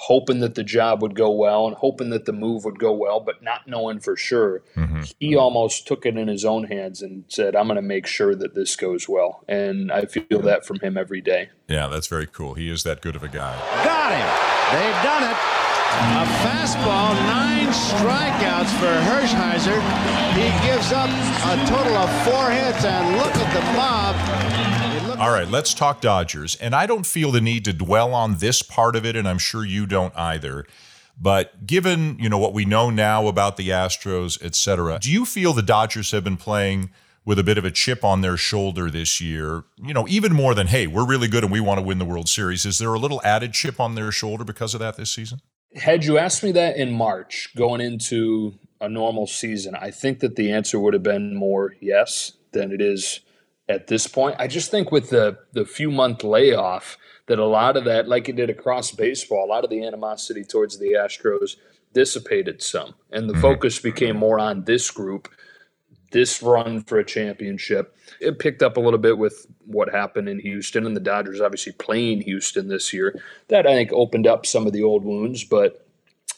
hoping 0.00 0.38
that 0.38 0.54
the 0.54 0.62
job 0.62 1.02
would 1.02 1.16
go 1.16 1.28
well 1.28 1.66
and 1.66 1.74
hoping 1.74 2.10
that 2.10 2.24
the 2.24 2.32
move 2.32 2.64
would 2.64 2.78
go 2.78 2.92
well, 2.92 3.18
but 3.18 3.42
not 3.42 3.66
knowing 3.66 3.98
for 3.98 4.16
sure. 4.16 4.62
Mm-hmm. 4.76 5.02
He 5.18 5.34
almost 5.34 5.88
took 5.88 6.06
it 6.06 6.16
in 6.16 6.28
his 6.28 6.44
own 6.44 6.64
hands 6.64 7.02
and 7.02 7.24
said, 7.26 7.56
I'm 7.56 7.66
going 7.66 7.76
to 7.76 7.82
make 7.82 8.06
sure 8.06 8.36
that 8.36 8.54
this 8.54 8.76
goes 8.76 9.08
well. 9.08 9.42
And 9.48 9.90
I 9.90 10.04
feel 10.04 10.40
that 10.42 10.64
from 10.64 10.78
him 10.78 10.96
every 10.96 11.20
day. 11.20 11.50
Yeah, 11.66 11.88
that's 11.88 12.06
very 12.06 12.28
cool. 12.28 12.54
He 12.54 12.70
is 12.70 12.84
that 12.84 13.00
good 13.02 13.16
of 13.16 13.24
a 13.24 13.28
guy. 13.28 13.58
Got 13.82 14.12
him. 14.14 14.28
They've 14.70 15.02
done 15.02 15.24
it. 15.24 15.36
A 15.98 16.24
fastball, 16.46 17.14
nine 17.26 17.66
strikeouts 17.74 18.70
for 18.78 18.94
Hershiser. 19.10 19.80
He 20.38 20.46
gives 20.64 20.92
up 20.92 21.10
a 21.10 21.56
total 21.66 21.96
of 21.96 22.10
four 22.22 22.50
hits, 22.50 22.84
and 22.84 23.16
look 23.16 23.34
at 23.34 23.50
the 23.52 23.62
mob. 23.74 24.87
All 25.18 25.32
right, 25.32 25.48
let's 25.48 25.74
talk 25.74 26.00
Dodgers. 26.00 26.54
And 26.56 26.76
I 26.76 26.86
don't 26.86 27.04
feel 27.04 27.32
the 27.32 27.40
need 27.40 27.64
to 27.64 27.72
dwell 27.72 28.14
on 28.14 28.36
this 28.36 28.62
part 28.62 28.94
of 28.94 29.04
it, 29.04 29.16
and 29.16 29.26
I'm 29.26 29.38
sure 29.38 29.64
you 29.64 29.84
don't 29.84 30.16
either. 30.16 30.64
But 31.20 31.66
given, 31.66 32.16
you 32.20 32.28
know, 32.28 32.38
what 32.38 32.54
we 32.54 32.64
know 32.64 32.88
now 32.88 33.26
about 33.26 33.56
the 33.56 33.70
Astros, 33.70 34.38
et 34.40 34.54
cetera, 34.54 35.00
do 35.00 35.10
you 35.10 35.24
feel 35.24 35.52
the 35.52 35.62
Dodgers 35.62 36.12
have 36.12 36.22
been 36.22 36.36
playing 36.36 36.90
with 37.24 37.36
a 37.36 37.42
bit 37.42 37.58
of 37.58 37.64
a 37.64 37.72
chip 37.72 38.04
on 38.04 38.20
their 38.20 38.36
shoulder 38.36 38.92
this 38.92 39.20
year? 39.20 39.64
You 39.82 39.92
know, 39.92 40.06
even 40.06 40.32
more 40.32 40.54
than, 40.54 40.68
hey, 40.68 40.86
we're 40.86 41.04
really 41.04 41.26
good 41.26 41.42
and 41.42 41.52
we 41.52 41.58
want 41.58 41.78
to 41.80 41.84
win 41.84 41.98
the 41.98 42.04
World 42.04 42.28
Series. 42.28 42.64
Is 42.64 42.78
there 42.78 42.94
a 42.94 42.98
little 42.98 43.20
added 43.24 43.52
chip 43.52 43.80
on 43.80 43.96
their 43.96 44.12
shoulder 44.12 44.44
because 44.44 44.72
of 44.72 44.78
that 44.78 44.96
this 44.96 45.10
season? 45.10 45.40
Had 45.74 46.04
you 46.04 46.16
asked 46.16 46.44
me 46.44 46.52
that 46.52 46.76
in 46.76 46.92
March 46.92 47.48
going 47.56 47.80
into 47.80 48.54
a 48.80 48.88
normal 48.88 49.26
season, 49.26 49.74
I 49.74 49.90
think 49.90 50.20
that 50.20 50.36
the 50.36 50.52
answer 50.52 50.78
would 50.78 50.94
have 50.94 51.02
been 51.02 51.34
more 51.34 51.74
yes 51.80 52.34
than 52.52 52.70
it 52.70 52.80
is 52.80 53.18
at 53.68 53.86
this 53.86 54.06
point. 54.06 54.36
I 54.38 54.46
just 54.46 54.70
think 54.70 54.90
with 54.90 55.10
the 55.10 55.38
the 55.52 55.64
few 55.64 55.90
month 55.90 56.24
layoff 56.24 56.96
that 57.26 57.38
a 57.38 57.44
lot 57.44 57.76
of 57.76 57.84
that, 57.84 58.08
like 58.08 58.28
it 58.28 58.36
did 58.36 58.50
across 58.50 58.90
baseball, 58.90 59.44
a 59.44 59.46
lot 59.46 59.64
of 59.64 59.70
the 59.70 59.84
animosity 59.84 60.44
towards 60.44 60.78
the 60.78 60.94
Astros 60.94 61.56
dissipated 61.92 62.62
some, 62.62 62.94
and 63.12 63.28
the 63.28 63.34
mm-hmm. 63.34 63.42
focus 63.42 63.78
became 63.78 64.16
more 64.16 64.40
on 64.40 64.64
this 64.64 64.90
group, 64.90 65.28
this 66.10 66.42
run 66.42 66.82
for 66.82 66.98
a 66.98 67.04
championship. 67.04 67.94
It 68.20 68.38
picked 68.38 68.62
up 68.62 68.76
a 68.76 68.80
little 68.80 68.98
bit 68.98 69.18
with 69.18 69.46
what 69.66 69.90
happened 69.90 70.28
in 70.28 70.40
Houston, 70.40 70.86
and 70.86 70.96
the 70.96 71.00
Dodgers 71.00 71.40
obviously 71.40 71.72
playing 71.72 72.22
Houston 72.22 72.68
this 72.68 72.92
year. 72.92 73.20
That 73.48 73.66
I 73.66 73.74
think 73.74 73.92
opened 73.92 74.26
up 74.26 74.46
some 74.46 74.66
of 74.66 74.72
the 74.72 74.82
old 74.82 75.04
wounds, 75.04 75.44
but. 75.44 75.84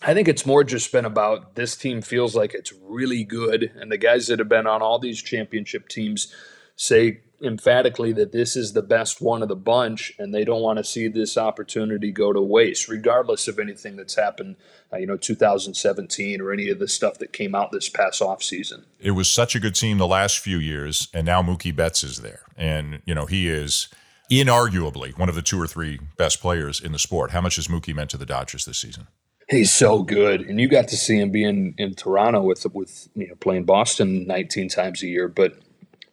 I 0.03 0.15
think 0.15 0.29
it's 0.29 0.47
more 0.47 0.65
just 0.65 0.91
been 0.93 1.05
about 1.05 1.57
this 1.57 1.77
team 1.77 2.01
feels 2.01 2.35
like 2.35 2.55
it's 2.55 2.73
really 2.83 3.23
good, 3.23 3.71
and 3.79 3.93
the 3.93 3.99
guys 3.99 4.29
that 4.29 4.39
have 4.39 4.49
been 4.49 4.67
on 4.67 4.81
all 4.81 4.99
these 4.99 5.21
championship 5.21 5.91
teams 5.91 6.35
say 6.81 7.21
emphatically 7.43 8.11
that 8.13 8.33
this 8.33 8.57
is 8.57 8.73
the 8.73 8.83
best 8.83 9.21
one 9.21 9.43
of 9.43 9.49
the 9.49 9.57
bunch 9.57 10.13
and 10.19 10.35
they 10.35 10.45
don't 10.45 10.63
want 10.63 10.79
to 10.79 10.85
see 10.85 11.09
this 11.09 11.37
opportunity 11.37 12.11
go 12.11 12.33
to 12.33 12.41
waste 12.41 12.89
regardless 12.89 13.49
of 13.49 13.59
anything 13.59 13.97
that's 13.97 14.15
happened 14.15 14.57
uh, 14.93 14.97
you 14.97 15.07
know 15.07 15.17
2017 15.17 16.41
or 16.41 16.53
any 16.53 16.69
of 16.69 16.79
the 16.79 16.89
stuff 16.89 17.19
that 17.19 17.33
came 17.33 17.55
out 17.55 17.71
this 17.71 17.89
past 17.89 18.21
off 18.23 18.43
season. 18.43 18.85
It 18.99 19.13
was 19.13 19.31
such 19.31 19.55
a 19.55 19.61
good 19.61 19.75
team 19.75 19.99
the 19.99 20.07
last 20.07 20.39
few 20.39 20.59
years 20.59 21.09
and 21.13 21.27
now 21.27 21.43
mookie 21.43 21.75
betts 21.75 22.03
is 22.03 22.19
there. 22.19 22.41
And 22.57 23.03
you 23.05 23.15
know 23.15 23.27
he 23.27 23.49
is 23.49 23.89
inarguably 24.31 25.19
one 25.19 25.29
of 25.29 25.35
the 25.35 25.43
two 25.43 25.61
or 25.61 25.67
three 25.67 25.99
best 26.17 26.41
players 26.41 26.81
in 26.81 26.93
the 26.93 26.99
sport. 26.99 27.33
How 27.33 27.43
much 27.43 27.57
has 27.57 27.69
mookie 27.69 27.95
meant 27.95 28.11
to 28.11 28.19
the 28.19 28.27
dodgers 28.27 28.65
this 28.65 28.79
season? 28.79 29.07
He's 29.49 29.73
so 29.73 30.03
good, 30.05 30.43
and 30.43 30.61
you 30.61 30.69
got 30.69 30.87
to 30.89 30.97
see 30.97 31.19
him 31.19 31.31
being 31.33 31.75
in 31.77 31.95
Toronto 31.95 32.41
with 32.43 32.65
with 32.73 33.09
you 33.17 33.29
know 33.29 33.35
playing 33.35 33.65
Boston 33.65 34.27
19 34.27 34.69
times 34.69 35.03
a 35.03 35.09
year. 35.09 35.27
But 35.27 35.59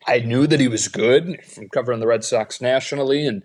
I 0.08 0.20
knew 0.20 0.48
that 0.48 0.60
he 0.60 0.68
was 0.68 0.88
good 0.88 1.44
from 1.44 1.70
covering 1.70 2.00
the 2.00 2.08
Red 2.08 2.24
Sox 2.24 2.62
nationally 2.62 3.28
and 3.28 3.44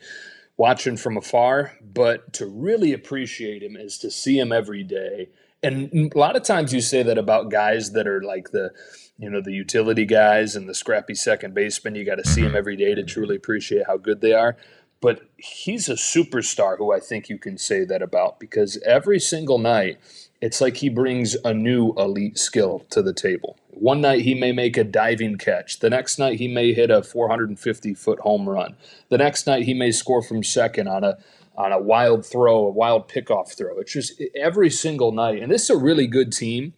watching 0.56 0.97
from 0.97 1.17
afar, 1.17 1.76
but 1.82 2.32
to 2.35 2.47
really 2.47 2.93
appreciate 2.93 3.62
him 3.62 3.76
is 3.76 3.99
to 3.99 4.11
see 4.11 4.38
him 4.38 4.53
every 4.53 4.85
day. 4.85 5.29
And 5.62 6.12
a 6.14 6.19
lot 6.19 6.37
of 6.37 6.44
times 6.44 6.73
you 6.73 6.81
say 6.81 7.03
that 7.03 7.19
about 7.19 7.50
guys 7.50 7.93
that 7.93 8.06
are 8.06 8.23
like 8.23 8.50
the, 8.50 8.70
you 9.19 9.29
know, 9.29 9.41
the 9.41 9.53
utility 9.53 10.05
guys 10.05 10.55
and 10.55 10.69
the 10.69 10.75
scrappy 10.75 11.14
second 11.14 11.55
baseman. 11.55 11.94
You 11.94 12.05
got 12.05 12.17
to 12.17 12.29
see 12.29 12.43
him 12.43 12.49
mm-hmm. 12.49 12.56
every 12.56 12.76
day 12.76 12.94
to 12.94 13.05
truly 13.05 13.37
appreciate 13.37 13.87
how 13.87 13.97
good 13.97 14.20
they 14.20 14.32
are. 14.32 14.56
But 15.00 15.23
he's 15.37 15.88
a 15.88 15.94
superstar 15.94 16.79
who 16.79 16.93
I 16.93 17.00
think 17.00 17.29
you 17.29 17.38
can 17.38 17.59
say 17.59 17.85
that 17.85 18.03
about 18.03 18.38
because 18.38 18.81
every 18.87 19.19
single 19.19 19.59
night 19.59 19.99
it's 20.41 20.61
like 20.61 20.79
he 20.79 20.88
brings 20.88 21.37
a 21.44 21.55
new 21.55 21.93
elite 21.97 22.37
skill 22.37 22.85
to 22.91 23.00
the 23.00 23.14
table. 23.14 23.56
One 23.72 24.02
night 24.02 24.20
he 24.20 24.34
may 24.34 24.52
make 24.52 24.76
a 24.76 24.84
diving 24.84 25.38
catch. 25.38 25.80
The 25.80 25.90
next 25.90 26.19
night 26.19 26.38
he 26.38 26.46
may 26.46 26.74
hit 26.74 26.90
a 26.90 27.02
450 27.02 27.94
foot 27.94 28.20
home 28.20 28.48
run. 28.48 28.76
The 29.08 29.18
next 29.18 29.47
night 29.47 29.64
he 29.64 29.73
may 29.73 29.90
score 29.90 30.23
from 30.23 30.44
second 30.44 30.88
on 30.88 31.04
a 31.04 31.18
on 31.56 31.73
a 31.73 31.80
wild 31.80 32.25
throw, 32.25 32.66
a 32.66 32.70
wild 32.70 33.08
pickoff 33.08 33.56
throw. 33.56 33.78
It's 33.78 33.92
just 33.92 34.20
every 34.35 34.70
single 34.70 35.12
night. 35.12 35.42
And 35.42 35.50
this 35.50 35.64
is 35.64 35.70
a 35.70 35.76
really 35.76 36.06
good 36.06 36.32
team, 36.32 36.75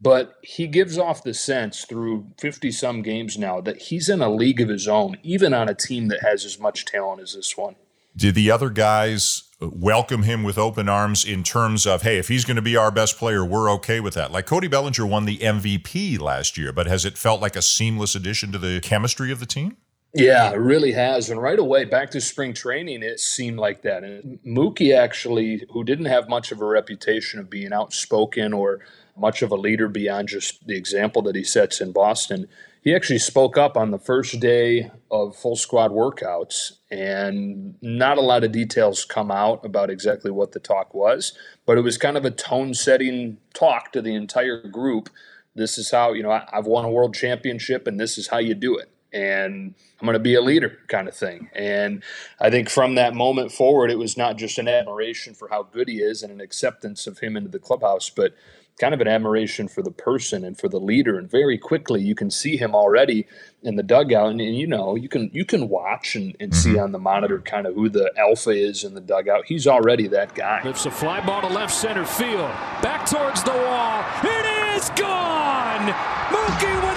but 0.00 0.36
he 0.42 0.66
gives 0.66 0.98
off 0.98 1.22
the 1.22 1.34
sense 1.34 1.84
through 1.84 2.26
50 2.38 2.70
some 2.72 3.02
games 3.02 3.38
now 3.38 3.60
that 3.60 3.82
he's 3.82 4.08
in 4.08 4.20
a 4.20 4.30
league 4.30 4.60
of 4.60 4.68
his 4.68 4.86
own, 4.86 5.16
even 5.22 5.54
on 5.54 5.68
a 5.68 5.74
team 5.74 6.08
that 6.08 6.22
has 6.22 6.44
as 6.44 6.58
much 6.58 6.84
talent 6.84 7.22
as 7.22 7.34
this 7.34 7.56
one. 7.56 7.76
Did 8.16 8.34
the 8.34 8.50
other 8.50 8.70
guys 8.70 9.47
welcome 9.60 10.22
him 10.22 10.42
with 10.42 10.58
open 10.58 10.88
arms 10.88 11.24
in 11.24 11.42
terms 11.42 11.86
of, 11.86 12.02
hey, 12.02 12.18
if 12.18 12.28
he's 12.28 12.44
going 12.44 12.56
to 12.56 12.62
be 12.62 12.76
our 12.76 12.90
best 12.90 13.18
player, 13.18 13.44
we're 13.44 13.70
okay 13.72 14.00
with 14.00 14.14
that. 14.14 14.30
Like 14.30 14.46
Cody 14.46 14.68
Bellinger 14.68 15.04
won 15.04 15.24
the 15.24 15.38
MVP 15.38 16.20
last 16.20 16.56
year, 16.56 16.72
but 16.72 16.86
has 16.86 17.04
it 17.04 17.18
felt 17.18 17.40
like 17.40 17.56
a 17.56 17.62
seamless 17.62 18.14
addition 18.14 18.52
to 18.52 18.58
the 18.58 18.80
chemistry 18.80 19.32
of 19.32 19.40
the 19.40 19.46
team? 19.46 19.76
Yeah, 20.14 20.50
it 20.50 20.56
really 20.56 20.92
has. 20.92 21.28
And 21.28 21.42
right 21.42 21.58
away, 21.58 21.84
back 21.84 22.10
to 22.12 22.20
spring 22.20 22.54
training, 22.54 23.02
it 23.02 23.20
seemed 23.20 23.58
like 23.58 23.82
that. 23.82 24.04
And 24.04 24.38
Mookie 24.46 24.96
actually, 24.96 25.66
who 25.72 25.84
didn't 25.84 26.06
have 26.06 26.28
much 26.28 26.50
of 26.50 26.60
a 26.60 26.64
reputation 26.64 27.38
of 27.40 27.50
being 27.50 27.72
outspoken 27.72 28.52
or 28.54 28.80
much 29.16 29.42
of 29.42 29.50
a 29.50 29.56
leader 29.56 29.88
beyond 29.88 30.28
just 30.28 30.66
the 30.66 30.76
example 30.76 31.20
that 31.22 31.34
he 31.34 31.44
sets 31.44 31.80
in 31.80 31.92
Boston, 31.92 32.48
he 32.82 32.94
actually 32.94 33.18
spoke 33.18 33.58
up 33.58 33.76
on 33.76 33.90
the 33.90 33.98
first 33.98 34.38
day 34.40 34.90
of 35.10 35.36
full 35.36 35.56
squad 35.56 35.90
workouts, 35.90 36.72
and 36.90 37.74
not 37.82 38.18
a 38.18 38.22
lot 38.22 38.44
of 38.44 38.52
details 38.52 39.04
come 39.04 39.30
out 39.30 39.64
about 39.64 39.90
exactly 39.90 40.30
what 40.30 40.52
the 40.52 40.60
talk 40.60 40.94
was, 40.94 41.32
but 41.66 41.76
it 41.76 41.82
was 41.82 41.98
kind 41.98 42.16
of 42.16 42.24
a 42.24 42.30
tone 42.30 42.74
setting 42.74 43.38
talk 43.52 43.92
to 43.92 44.02
the 44.02 44.14
entire 44.14 44.66
group. 44.68 45.10
This 45.54 45.76
is 45.76 45.90
how, 45.90 46.12
you 46.12 46.22
know, 46.22 46.30
I, 46.30 46.48
have 46.52 46.66
won 46.66 46.84
a 46.84 46.90
world 46.90 47.14
championship, 47.14 47.86
and 47.86 47.98
this 47.98 48.16
is 48.16 48.28
how 48.28 48.38
you 48.38 48.54
do 48.54 48.76
it. 48.76 48.90
And 49.12 49.74
I'm 49.98 50.06
going 50.06 50.12
to 50.12 50.20
be 50.20 50.34
a 50.34 50.40
leader, 50.42 50.78
kind 50.88 51.08
of 51.08 51.16
thing. 51.16 51.50
And 51.54 52.02
I 52.38 52.50
think 52.50 52.68
from 52.68 52.94
that 52.96 53.14
moment 53.14 53.50
forward, 53.52 53.90
it 53.90 53.98
was 53.98 54.16
not 54.16 54.36
just 54.36 54.58
an 54.58 54.68
admiration 54.68 55.34
for 55.34 55.48
how 55.48 55.62
good 55.62 55.88
he 55.88 55.96
is 55.96 56.22
and 56.22 56.30
an 56.30 56.40
acceptance 56.40 57.06
of 57.06 57.18
him 57.18 57.36
into 57.36 57.48
the 57.48 57.58
clubhouse, 57.58 58.10
but 58.10 58.34
kind 58.78 58.94
of 58.94 59.00
an 59.00 59.08
admiration 59.08 59.68
for 59.68 59.82
the 59.82 59.90
person 59.90 60.44
and 60.44 60.58
for 60.58 60.68
the 60.68 60.80
leader. 60.80 61.18
And 61.18 61.30
very 61.30 61.58
quickly, 61.58 62.00
you 62.00 62.14
can 62.14 62.30
see 62.30 62.56
him 62.56 62.74
already 62.74 63.26
in 63.62 63.76
the 63.76 63.82
dugout, 63.82 64.30
and, 64.30 64.40
and 64.40 64.56
you 64.56 64.66
know 64.66 64.94
you 64.94 65.08
can 65.08 65.30
you 65.32 65.44
can 65.44 65.68
watch 65.68 66.14
and, 66.14 66.36
and 66.40 66.52
mm-hmm. 66.52 66.74
see 66.74 66.78
on 66.78 66.92
the 66.92 66.98
monitor 66.98 67.40
kind 67.40 67.66
of 67.66 67.74
who 67.74 67.88
the 67.88 68.12
alpha 68.16 68.50
is 68.50 68.84
in 68.84 68.94
the 68.94 69.00
dugout. 69.00 69.46
He's 69.46 69.66
already 69.66 70.06
that 70.08 70.34
guy. 70.34 70.62
Lifts 70.64 70.86
a 70.86 70.90
fly 70.90 71.24
ball 71.24 71.42
to 71.42 71.48
left 71.48 71.74
center 71.74 72.04
field, 72.04 72.50
back 72.82 73.04
towards 73.06 73.42
the 73.42 73.52
wall. 73.52 74.04
It 74.22 74.76
is 74.76 74.90
gone. 74.90 75.92
Mookie 76.30 76.87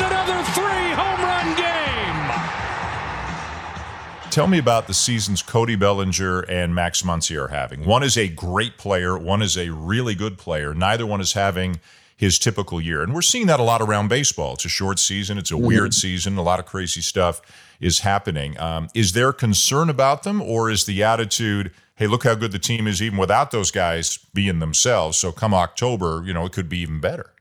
Tell 4.31 4.47
me 4.47 4.59
about 4.59 4.87
the 4.87 4.93
seasons 4.93 5.41
Cody 5.41 5.75
Bellinger 5.75 6.39
and 6.43 6.73
Max 6.73 7.01
Muncy 7.01 7.35
are 7.35 7.49
having. 7.49 7.83
One 7.83 8.01
is 8.01 8.17
a 8.17 8.29
great 8.29 8.77
player, 8.77 9.17
one 9.17 9.41
is 9.41 9.57
a 9.57 9.71
really 9.71 10.15
good 10.15 10.37
player. 10.37 10.73
Neither 10.73 11.05
one 11.05 11.19
is 11.19 11.33
having 11.33 11.81
his 12.15 12.39
typical 12.39 12.79
year. 12.79 13.03
And 13.03 13.13
we're 13.13 13.23
seeing 13.23 13.47
that 13.47 13.59
a 13.59 13.63
lot 13.63 13.81
around 13.81 14.07
baseball. 14.07 14.53
It's 14.53 14.63
a 14.63 14.69
short 14.69 14.99
season, 14.99 15.37
it's 15.37 15.51
a 15.51 15.55
mm-hmm. 15.55 15.65
weird 15.65 15.93
season, 15.93 16.37
a 16.37 16.43
lot 16.43 16.61
of 16.61 16.65
crazy 16.65 17.01
stuff 17.01 17.41
is 17.81 17.99
happening. 17.99 18.57
Um, 18.57 18.87
is 18.93 19.11
there 19.11 19.33
concern 19.33 19.89
about 19.89 20.23
them, 20.23 20.41
or 20.41 20.69
is 20.69 20.85
the 20.85 21.03
attitude, 21.03 21.73
hey, 21.95 22.07
look 22.07 22.23
how 22.23 22.35
good 22.35 22.53
the 22.53 22.59
team 22.59 22.87
is 22.87 23.01
even 23.01 23.17
without 23.17 23.51
those 23.51 23.69
guys 23.69 24.17
being 24.33 24.59
themselves? 24.59 25.17
So 25.17 25.33
come 25.33 25.53
October, 25.53 26.23
you 26.25 26.33
know, 26.33 26.45
it 26.45 26.53
could 26.53 26.69
be 26.69 26.79
even 26.79 27.01
better. 27.01 27.33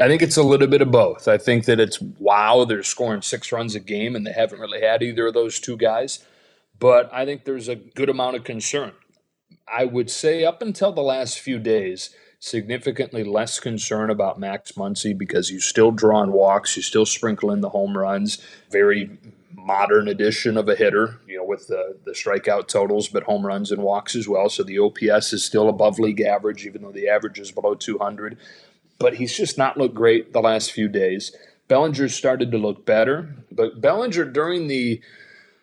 I 0.00 0.06
think 0.06 0.22
it's 0.22 0.36
a 0.36 0.42
little 0.42 0.68
bit 0.68 0.80
of 0.80 0.92
both. 0.92 1.26
I 1.26 1.38
think 1.38 1.64
that 1.64 1.80
it's 1.80 2.00
wow, 2.00 2.64
they're 2.64 2.82
scoring 2.82 3.22
six 3.22 3.50
runs 3.50 3.74
a 3.74 3.80
game, 3.80 4.14
and 4.14 4.26
they 4.26 4.32
haven't 4.32 4.60
really 4.60 4.80
had 4.80 5.02
either 5.02 5.26
of 5.26 5.34
those 5.34 5.58
two 5.58 5.76
guys. 5.76 6.24
But 6.78 7.12
I 7.12 7.24
think 7.24 7.44
there's 7.44 7.68
a 7.68 7.74
good 7.74 8.08
amount 8.08 8.36
of 8.36 8.44
concern. 8.44 8.92
I 9.66 9.84
would 9.84 10.10
say 10.10 10.44
up 10.44 10.62
until 10.62 10.92
the 10.92 11.02
last 11.02 11.40
few 11.40 11.58
days, 11.58 12.10
significantly 12.38 13.24
less 13.24 13.58
concern 13.58 14.10
about 14.10 14.38
Max 14.38 14.72
Muncy 14.72 15.16
because 15.16 15.50
you 15.50 15.60
still 15.60 15.90
draw 15.90 16.20
on 16.20 16.32
walks, 16.32 16.76
you 16.76 16.82
still 16.82 17.06
sprinkle 17.06 17.50
in 17.50 17.60
the 17.60 17.70
home 17.70 17.98
runs. 17.98 18.38
Very 18.70 19.18
modern 19.52 20.08
edition 20.08 20.56
of 20.56 20.68
a 20.68 20.76
hitter, 20.76 21.20
you 21.26 21.36
know, 21.36 21.44
with 21.44 21.66
the, 21.66 21.98
the 22.04 22.12
strikeout 22.12 22.68
totals, 22.68 23.08
but 23.08 23.24
home 23.24 23.44
runs 23.44 23.72
and 23.72 23.82
walks 23.82 24.14
as 24.14 24.28
well. 24.28 24.48
So 24.48 24.62
the 24.62 24.78
OPS 24.78 25.32
is 25.32 25.44
still 25.44 25.68
above 25.68 25.98
league 25.98 26.20
average, 26.20 26.64
even 26.64 26.82
though 26.82 26.92
the 26.92 27.08
average 27.08 27.38
is 27.38 27.50
below 27.50 27.74
200 27.74 28.38
but 28.98 29.14
he's 29.14 29.36
just 29.36 29.58
not 29.58 29.76
looked 29.76 29.94
great 29.94 30.32
the 30.32 30.40
last 30.40 30.72
few 30.72 30.88
days. 30.88 31.34
Bellinger 31.68 32.08
started 32.08 32.50
to 32.50 32.58
look 32.58 32.86
better, 32.86 33.36
but 33.52 33.80
Bellinger 33.80 34.24
during 34.24 34.68
the 34.68 35.00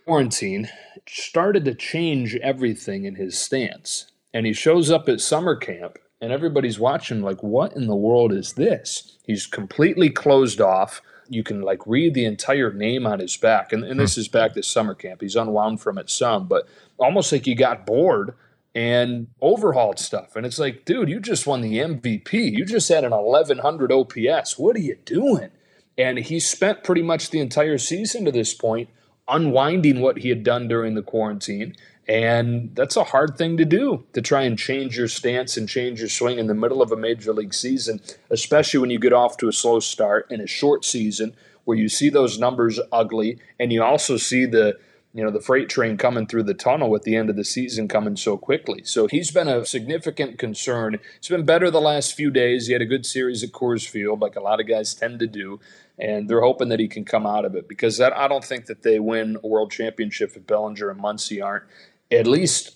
quarantine 0.06 0.70
started 1.08 1.66
to 1.66 1.74
change 1.74 2.36
everything 2.38 3.06
in 3.06 3.16
his 3.16 3.38
stance. 3.38 4.12
And 4.34 4.46
he 4.46 4.54
shows 4.54 4.92
up 4.92 5.10
at 5.10 5.22
summer 5.22 5.56
camp, 5.56 5.98
and 6.22 6.32
everybody's 6.32 6.80
watching, 6.80 7.22
like, 7.22 7.42
what 7.42 7.76
in 7.76 7.88
the 7.88 7.96
world 7.96 8.32
is 8.32 8.54
this? 8.54 9.18
He's 9.26 9.48
completely 9.48 10.10
closed 10.10 10.62
off. 10.62 11.02
You 11.28 11.44
can 11.44 11.62
like 11.62 11.88
read 11.88 12.14
the 12.14 12.26
entire 12.26 12.72
name 12.72 13.08
on 13.08 13.20
his 13.20 13.36
back, 13.36 13.74
and, 13.74 13.84
and 13.84 14.00
this 14.00 14.16
hmm. 14.16 14.22
is 14.22 14.28
back 14.28 14.54
this 14.54 14.68
summer 14.68 14.94
camp. 14.94 15.22
He's 15.22 15.36
unwound 15.36 15.82
from 15.82 15.98
it 15.98 16.10
some, 16.10 16.48
but 16.48 16.68
almost 16.98 17.32
like 17.32 17.46
he 17.46 17.56
got 17.56 17.86
bored 17.86 18.36
and 18.76 19.28
overhauled 19.42 19.98
stuff. 19.98 20.36
And 20.36 20.46
it's 20.46 20.60
like, 20.60 20.84
dude, 20.84 21.10
you 21.10 21.22
just 21.22 21.48
won 21.48 21.62
the 21.62 21.78
MVP. 21.78 22.34
You 22.34 22.66
just 22.66 22.90
had 22.90 23.06
an 23.06 23.12
1100 23.12 23.92
OPS. 23.92 24.60
What 24.60 24.76
are 24.76 24.82
you 24.82 24.98
doing? 25.06 25.50
And 25.98 26.20
he 26.20 26.42
spent 26.42 26.84
pretty 26.84 27.02
much 27.02 27.30
the 27.30 27.40
entire 27.40 27.78
season 27.78 28.26
to 28.26 28.32
this 28.32 28.54
point 28.54 28.90
unwinding 29.30 30.02
what 30.02 30.20
he 30.20 30.30
had 30.30 30.44
done 30.44 30.68
during 30.68 30.94
the 30.94 31.02
quarantine. 31.02 31.74
And 32.08 32.76
that's 32.76 32.98
a 32.98 33.06
hard 33.06 33.38
thing 33.38 33.58
to 33.58 33.66
do 33.66 34.06
to 34.14 34.22
try 34.22 34.44
and 34.44 34.60
change 34.60 34.98
your 34.98 35.08
stance 35.08 35.58
and 35.58 35.68
change 35.68 36.02
your 36.02 36.10
swing 36.10 36.38
in 36.38 36.48
the 36.48 36.54
middle 36.54 36.82
of 36.82 36.92
a 36.92 36.98
major 36.98 37.34
league 37.34 37.54
season, 37.54 38.02
especially 38.30 38.80
when 38.80 38.92
you 38.92 39.00
get 39.00 39.14
off 39.14 39.38
to 39.38 39.48
a 39.48 39.54
slow 39.54 39.80
start 39.80 40.28
in 40.30 40.42
a 40.42 40.48
short 40.48 40.86
season 40.86 41.34
where 41.64 41.78
you 41.78 41.90
see 41.90 42.10
those 42.10 42.38
numbers 42.38 42.80
ugly 42.92 43.40
and 43.60 43.74
you 43.74 43.82
also 43.82 44.18
see 44.18 44.46
the 44.46 44.78
you 45.16 45.24
know 45.24 45.32
the 45.32 45.40
freight 45.40 45.70
train 45.70 45.96
coming 45.96 46.28
through 46.28 46.44
the 46.44 46.54
tunnel 46.54 46.94
at 46.94 47.04
the 47.04 47.16
end 47.16 47.30
of 47.30 47.38
the 47.38 47.46
season 47.46 47.88
coming 47.88 48.18
so 48.18 48.36
quickly. 48.36 48.84
So 48.84 49.08
he's 49.08 49.32
been 49.32 49.48
a 49.48 49.66
significant 49.66 50.38
concern. 50.38 51.00
It's 51.16 51.30
been 51.30 51.46
better 51.46 51.72
the 51.72 51.80
last 51.80 52.14
few 52.16 52.30
days. 52.30 52.68
He 52.68 52.74
had 52.74 52.82
a 52.82 52.86
good 52.86 53.06
series 53.06 53.42
at 53.42 53.54
Coors 53.54 53.88
Field, 53.88 54.20
like 54.20 54.36
a 54.36 54.42
lot 54.42 54.60
of 54.60 54.68
guys 54.68 54.94
tend 54.94 55.20
to 55.20 55.28
do, 55.28 55.62
and 55.98 56.30
they're 56.30 56.42
hoping 56.42 56.68
that 56.68 56.82
he 56.82 56.90
can 56.90 57.06
come 57.06 57.26
out 57.26 57.46
of 57.46 57.56
it 57.56 57.70
because 57.70 57.98
that, 57.98 58.12
I 58.12 58.28
don't 58.28 58.44
think 58.44 58.66
that 58.66 58.84
they 58.84 59.00
win 59.00 59.38
a 59.42 59.48
world 59.48 59.72
championship 59.72 60.34
if 60.36 60.46
Bellinger 60.46 60.90
and 60.90 61.00
Muncy 61.00 61.42
aren't 61.42 61.64
at 62.12 62.28
least 62.28 62.76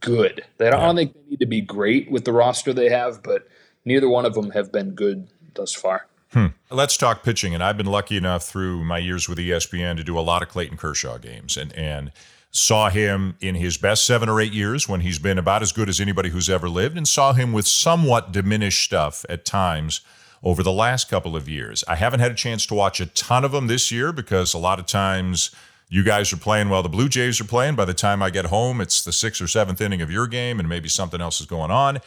good. 0.00 0.42
They 0.58 0.68
don't, 0.68 0.80
I 0.80 0.86
don't 0.86 0.96
think 0.96 1.14
they 1.14 1.30
need 1.30 1.40
to 1.40 1.46
be 1.46 1.60
great 1.60 2.10
with 2.10 2.24
the 2.24 2.32
roster 2.32 2.72
they 2.72 2.90
have, 2.90 3.22
but 3.22 3.46
neither 3.84 4.08
one 4.08 4.26
of 4.26 4.34
them 4.34 4.50
have 4.50 4.72
been 4.72 4.90
good 4.96 5.28
thus 5.54 5.72
far. 5.72 6.08
Hmm. 6.32 6.46
Let's 6.70 6.96
talk 6.96 7.22
pitching. 7.22 7.54
And 7.54 7.62
I've 7.62 7.76
been 7.76 7.86
lucky 7.86 8.16
enough 8.16 8.44
through 8.44 8.84
my 8.84 8.98
years 8.98 9.28
with 9.28 9.38
ESPN 9.38 9.96
to 9.96 10.04
do 10.04 10.18
a 10.18 10.20
lot 10.20 10.42
of 10.42 10.48
Clayton 10.48 10.76
Kershaw 10.76 11.18
games 11.18 11.56
and, 11.56 11.72
and 11.74 12.12
saw 12.50 12.88
him 12.88 13.36
in 13.40 13.54
his 13.54 13.76
best 13.76 14.06
seven 14.06 14.28
or 14.28 14.40
eight 14.40 14.52
years 14.52 14.88
when 14.88 15.00
he's 15.02 15.18
been 15.18 15.38
about 15.38 15.62
as 15.62 15.72
good 15.72 15.88
as 15.88 16.00
anybody 16.00 16.30
who's 16.30 16.48
ever 16.48 16.68
lived, 16.68 16.96
and 16.96 17.06
saw 17.06 17.32
him 17.32 17.52
with 17.52 17.66
somewhat 17.66 18.32
diminished 18.32 18.82
stuff 18.82 19.24
at 19.28 19.44
times 19.44 20.00
over 20.42 20.62
the 20.62 20.72
last 20.72 21.08
couple 21.08 21.36
of 21.36 21.48
years. 21.48 21.84
I 21.86 21.96
haven't 21.96 22.20
had 22.20 22.32
a 22.32 22.36
chance 22.36 22.66
to 22.66 22.74
watch 22.74 23.00
a 23.00 23.06
ton 23.06 23.44
of 23.44 23.52
them 23.52 23.66
this 23.66 23.90
year 23.90 24.12
because 24.12 24.54
a 24.54 24.58
lot 24.58 24.78
of 24.78 24.86
times 24.86 25.50
you 25.88 26.02
guys 26.02 26.32
are 26.32 26.38
playing 26.38 26.68
while 26.68 26.82
the 26.82 26.88
Blue 26.88 27.08
Jays 27.08 27.40
are 27.40 27.44
playing. 27.44 27.76
By 27.76 27.84
the 27.84 27.94
time 27.94 28.22
I 28.22 28.30
get 28.30 28.46
home, 28.46 28.80
it's 28.80 29.04
the 29.04 29.12
sixth 29.12 29.40
or 29.42 29.48
seventh 29.48 29.80
inning 29.80 30.02
of 30.02 30.10
your 30.10 30.26
game, 30.26 30.58
and 30.58 30.68
maybe 30.68 30.88
something 30.88 31.20
else 31.20 31.40
is 31.40 31.46
going 31.46 31.70
on. 31.70 31.98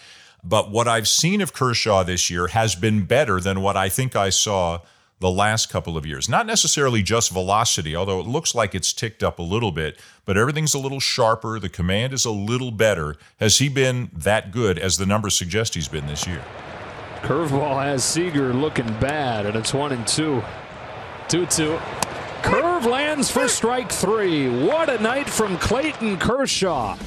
But 0.43 0.71
what 0.71 0.87
I've 0.87 1.07
seen 1.07 1.41
of 1.41 1.53
Kershaw 1.53 2.03
this 2.03 2.29
year 2.29 2.47
has 2.47 2.75
been 2.75 3.05
better 3.05 3.39
than 3.39 3.61
what 3.61 3.75
I 3.75 3.89
think 3.89 4.15
I 4.15 4.29
saw 4.29 4.79
the 5.19 5.29
last 5.29 5.69
couple 5.69 5.97
of 5.97 6.05
years. 6.05 6.29
Not 6.29 6.45
necessarily 6.45 7.03
just 7.03 7.31
velocity, 7.31 7.95
although 7.95 8.19
it 8.19 8.25
looks 8.25 8.55
like 8.55 8.73
it's 8.73 8.93
ticked 8.93 9.21
up 9.21 9.37
a 9.37 9.43
little 9.43 9.71
bit, 9.71 9.99
but 10.25 10.37
everything's 10.37 10.73
a 10.73 10.79
little 10.79 11.01
sharper. 11.01 11.59
The 11.59 11.69
command 11.69 12.13
is 12.13 12.23
a 12.23 12.31
little 12.31 12.71
better. 12.71 13.17
Has 13.39 13.57
he 13.57 13.67
been 13.67 14.09
that 14.13 14.51
good 14.51 14.79
as 14.79 14.97
the 14.97 15.05
numbers 15.05 15.37
suggest 15.37 15.75
he's 15.75 15.89
been 15.89 16.07
this 16.07 16.25
year? 16.25 16.43
Curveball 17.21 17.83
has 17.83 18.03
Seager 18.03 18.53
looking 18.53 18.87
bad, 18.99 19.45
and 19.45 19.57
it's 19.57 19.73
one 19.73 19.91
and 19.91 20.07
two. 20.07 20.41
2 21.27 21.45
2. 21.45 21.77
Curve 22.41 22.85
lands 22.85 23.29
for 23.29 23.47
strike 23.47 23.91
three. 23.91 24.49
What 24.65 24.89
a 24.89 24.99
night 24.99 25.29
from 25.29 25.57
Clayton 25.57 26.17
Kershaw. 26.17 26.97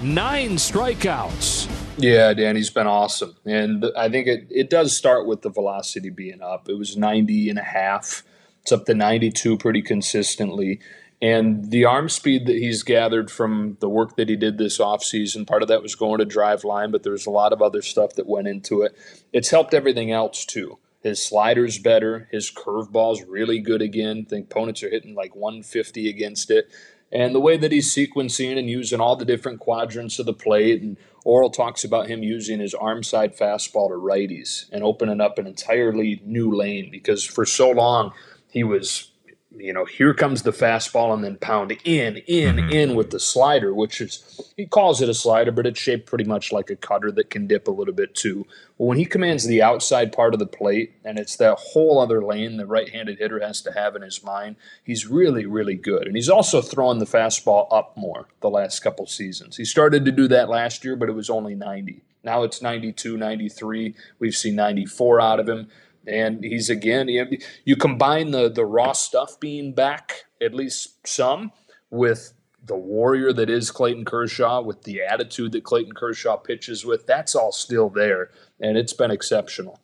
Nine 0.00 0.52
strikeouts. 0.52 1.87
Yeah, 1.98 2.32
Danny's 2.32 2.70
been 2.70 2.86
awesome. 2.86 3.36
And 3.44 3.86
I 3.96 4.08
think 4.08 4.28
it, 4.28 4.46
it 4.50 4.70
does 4.70 4.96
start 4.96 5.26
with 5.26 5.42
the 5.42 5.50
velocity 5.50 6.10
being 6.10 6.40
up. 6.40 6.68
It 6.68 6.78
was 6.78 6.96
90 6.96 7.50
and 7.50 7.58
a 7.58 7.64
half. 7.64 8.22
It's 8.62 8.70
up 8.70 8.86
to 8.86 8.94
92 8.94 9.58
pretty 9.58 9.82
consistently. 9.82 10.80
And 11.20 11.72
the 11.72 11.84
arm 11.84 12.08
speed 12.08 12.46
that 12.46 12.54
he's 12.54 12.84
gathered 12.84 13.30
from 13.30 13.76
the 13.80 13.88
work 13.88 14.14
that 14.16 14.28
he 14.28 14.36
did 14.36 14.58
this 14.58 14.78
offseason, 14.78 15.48
part 15.48 15.62
of 15.62 15.68
that 15.68 15.82
was 15.82 15.96
going 15.96 16.18
to 16.18 16.26
Driveline, 16.26 16.92
but 16.92 17.02
there's 17.02 17.26
a 17.26 17.30
lot 17.30 17.52
of 17.52 17.60
other 17.60 17.82
stuff 17.82 18.14
that 18.14 18.28
went 18.28 18.46
into 18.46 18.82
it. 18.82 18.96
It's 19.32 19.50
helped 19.50 19.74
everything 19.74 20.12
else 20.12 20.44
too. 20.44 20.78
His 21.02 21.24
slider's 21.24 21.78
better. 21.78 22.28
His 22.30 22.52
curveball's 22.52 23.22
really 23.24 23.58
good 23.58 23.82
again. 23.82 24.24
I 24.26 24.30
think 24.30 24.46
opponents 24.46 24.82
are 24.84 24.90
hitting 24.90 25.16
like 25.16 25.34
150 25.34 26.08
against 26.08 26.50
it. 26.52 26.70
And 27.10 27.34
the 27.34 27.40
way 27.40 27.56
that 27.56 27.72
he's 27.72 27.92
sequencing 27.92 28.58
and 28.58 28.68
using 28.68 29.00
all 29.00 29.16
the 29.16 29.24
different 29.24 29.60
quadrants 29.60 30.18
of 30.18 30.26
the 30.26 30.34
plate 30.34 30.82
and 30.82 30.98
Orel 31.28 31.52
talks 31.52 31.84
about 31.84 32.06
him 32.06 32.22
using 32.22 32.58
his 32.58 32.72
arm 32.72 33.02
side 33.02 33.36
fastball 33.36 33.88
to 33.90 33.94
righties 33.94 34.64
and 34.72 34.82
opening 34.82 35.20
up 35.20 35.38
an 35.38 35.46
entirely 35.46 36.22
new 36.24 36.56
lane 36.56 36.88
because 36.90 37.22
for 37.22 37.44
so 37.44 37.70
long 37.70 38.12
he 38.48 38.64
was 38.64 39.12
you 39.58 39.72
know, 39.72 39.84
here 39.84 40.14
comes 40.14 40.42
the 40.42 40.52
fastball 40.52 41.12
and 41.12 41.22
then 41.24 41.36
pound 41.36 41.72
in, 41.84 42.18
in, 42.26 42.56
mm-hmm. 42.56 42.70
in 42.70 42.94
with 42.94 43.10
the 43.10 43.20
slider, 43.20 43.74
which 43.74 44.00
is, 44.00 44.40
he 44.56 44.66
calls 44.66 45.02
it 45.02 45.08
a 45.08 45.14
slider, 45.14 45.50
but 45.50 45.66
it's 45.66 45.80
shaped 45.80 46.06
pretty 46.06 46.24
much 46.24 46.52
like 46.52 46.70
a 46.70 46.76
cutter 46.76 47.10
that 47.12 47.30
can 47.30 47.46
dip 47.46 47.66
a 47.66 47.72
little 47.72 47.94
bit 47.94 48.14
too. 48.14 48.46
But 48.78 48.84
when 48.84 48.98
he 48.98 49.04
commands 49.04 49.46
the 49.46 49.62
outside 49.62 50.12
part 50.12 50.34
of 50.34 50.40
the 50.40 50.46
plate, 50.46 50.94
and 51.04 51.18
it's 51.18 51.36
that 51.36 51.58
whole 51.58 51.98
other 51.98 52.22
lane 52.22 52.56
the 52.56 52.66
right 52.66 52.88
handed 52.88 53.18
hitter 53.18 53.40
has 53.40 53.60
to 53.62 53.72
have 53.72 53.96
in 53.96 54.02
his 54.02 54.22
mind, 54.22 54.56
he's 54.84 55.06
really, 55.06 55.46
really 55.46 55.74
good. 55.74 56.06
And 56.06 56.16
he's 56.16 56.28
also 56.28 56.62
throwing 56.62 56.98
the 56.98 57.06
fastball 57.06 57.66
up 57.70 57.96
more 57.96 58.28
the 58.40 58.50
last 58.50 58.80
couple 58.80 59.06
seasons. 59.06 59.56
He 59.56 59.64
started 59.64 60.04
to 60.04 60.12
do 60.12 60.28
that 60.28 60.48
last 60.48 60.84
year, 60.84 60.96
but 60.96 61.08
it 61.08 61.14
was 61.14 61.30
only 61.30 61.54
90. 61.54 62.02
Now 62.24 62.42
it's 62.42 62.60
92, 62.60 63.16
93. 63.16 63.94
We've 64.18 64.34
seen 64.34 64.56
94 64.56 65.20
out 65.20 65.40
of 65.40 65.48
him 65.48 65.68
and 66.08 66.42
he's 66.42 66.70
again 66.70 67.08
you, 67.08 67.26
you 67.64 67.76
combine 67.76 68.30
the 68.30 68.48
the 68.48 68.64
raw 68.64 68.92
stuff 68.92 69.38
being 69.38 69.72
back 69.72 70.24
at 70.40 70.54
least 70.54 71.06
some 71.06 71.52
with 71.90 72.32
the 72.64 72.76
warrior 72.76 73.32
that 73.32 73.48
is 73.48 73.70
Clayton 73.70 74.04
Kershaw 74.04 74.60
with 74.60 74.82
the 74.82 75.00
attitude 75.02 75.52
that 75.52 75.64
Clayton 75.64 75.92
Kershaw 75.92 76.36
pitches 76.36 76.84
with 76.84 77.06
that's 77.06 77.34
all 77.34 77.52
still 77.52 77.88
there 77.88 78.30
and 78.60 78.76
it's 78.76 78.92
been 78.92 79.10
exceptional. 79.10 79.80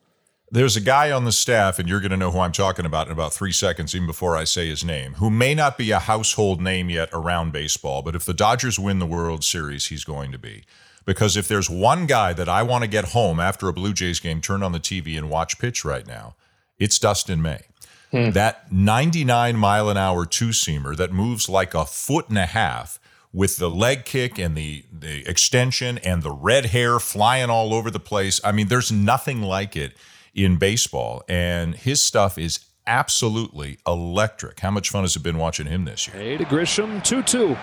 There's 0.51 0.77
a 0.77 0.81
guy 0.81 1.11
on 1.11 1.25
the 1.25 1.33
staff, 1.33 1.81
and 1.81 1.89
you're 1.89 1.99
going 1.99 2.13
to 2.13 2.17
know 2.17 2.31
who 2.31 2.39
I'm 2.39 2.53
talking 2.53 2.87
about 2.87 3.09
in 3.09 3.13
about 3.13 3.33
three 3.33 3.51
seconds, 3.51 3.93
even 3.93 4.07
before 4.07 4.37
I 4.37 4.45
say 4.45 4.69
his 4.69 4.85
name, 4.85 5.15
who 5.15 5.29
may 5.29 5.53
not 5.53 5.77
be 5.77 5.91
a 5.91 5.99
household 5.99 6.61
name 6.61 6.91
yet 6.91 7.09
around 7.13 7.53
baseball, 7.53 8.03
but 8.03 8.15
if 8.15 8.25
the 8.25 8.35
Dodgers 8.35 8.79
win 8.79 9.01
the 9.01 9.07
World 9.07 9.43
Series, 9.43 9.87
he's 9.87 10.05
going 10.05 10.31
to 10.31 10.39
be. 10.39 10.63
Because 11.05 11.37
if 11.37 11.49
there's 11.49 11.69
one 11.69 12.07
guy 12.07 12.33
that 12.33 12.49
I 12.49 12.63
want 12.63 12.83
to 12.83 12.89
get 12.89 13.07
home 13.07 13.41
after 13.41 13.69
a 13.69 13.73
Blue 13.73 13.93
Jays 13.93 14.21
game, 14.21 14.41
turn 14.41 14.63
on 14.63 14.73
the 14.73 14.81
TV 14.81 15.17
and 15.19 15.29
watch 15.29 15.59
pitch 15.59 15.85
right 15.85 16.07
now, 16.07 16.35
it's 16.79 16.99
Dustin 16.99 17.43
May. 17.43 17.63
Hmm. 18.11 18.31
That 18.31 18.73
99 18.73 19.57
mile 19.57 19.89
an 19.89 19.97
hour 19.97 20.25
two 20.25 20.49
seamer 20.49 20.97
that 20.97 21.13
moves 21.13 21.49
like 21.49 21.75
a 21.75 21.85
foot 21.85 22.29
and 22.29 22.39
a 22.39 22.47
half 22.47 23.01
with 23.33 23.57
the 23.57 23.69
leg 23.69 24.05
kick 24.05 24.39
and 24.39 24.57
the, 24.57 24.85
the 24.93 25.29
extension 25.29 25.99
and 25.99 26.23
the 26.23 26.31
red 26.31 26.67
hair 26.67 27.01
flying 27.01 27.51
all 27.51 27.75
over 27.75 27.91
the 27.91 27.99
place. 28.01 28.41
I 28.45 28.53
mean, 28.53 28.69
there's 28.69 28.93
nothing 28.93 29.43
like 29.43 29.77
it 29.77 29.97
in 30.35 30.57
baseball. 30.57 31.25
And 31.29 31.75
his 31.75 32.01
stuff 32.01 32.39
is 32.39 32.61
absolutely 32.87 33.79
electric. 33.87 34.61
How 34.61 34.71
much 34.71 34.91
fun 34.91 35.03
has 35.03 35.17
it 35.17 35.23
been 35.23 35.39
watching 35.39 35.67
him 35.67 35.85
this 35.85 36.07
year? 36.07 36.17
Hey 36.17 36.37
to 36.37 36.45
Grisham, 36.45 37.03
2 37.03 37.23
2. 37.23 37.57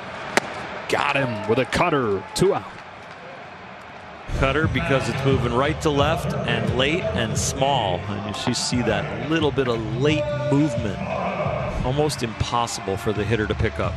Got 0.89 1.15
him 1.15 1.49
with 1.49 1.59
a 1.59 1.65
cutter, 1.65 2.21
two 2.35 2.53
out. 2.53 2.80
Cutter 4.39 4.67
because 4.67 5.07
it's 5.07 5.25
moving 5.25 5.53
right 5.53 5.79
to 5.81 5.89
left 5.89 6.33
and 6.33 6.77
late 6.77 7.03
and 7.03 7.37
small. 7.37 7.99
And 7.99 8.35
you 8.47 8.53
see 8.53 8.81
that 8.83 9.29
little 9.29 9.51
bit 9.51 9.67
of 9.67 10.01
late 10.01 10.23
movement. 10.51 10.99
Almost 11.85 12.23
impossible 12.23 12.97
for 12.97 13.13
the 13.13 13.23
hitter 13.23 13.47
to 13.47 13.55
pick 13.55 13.79
up. 13.79 13.93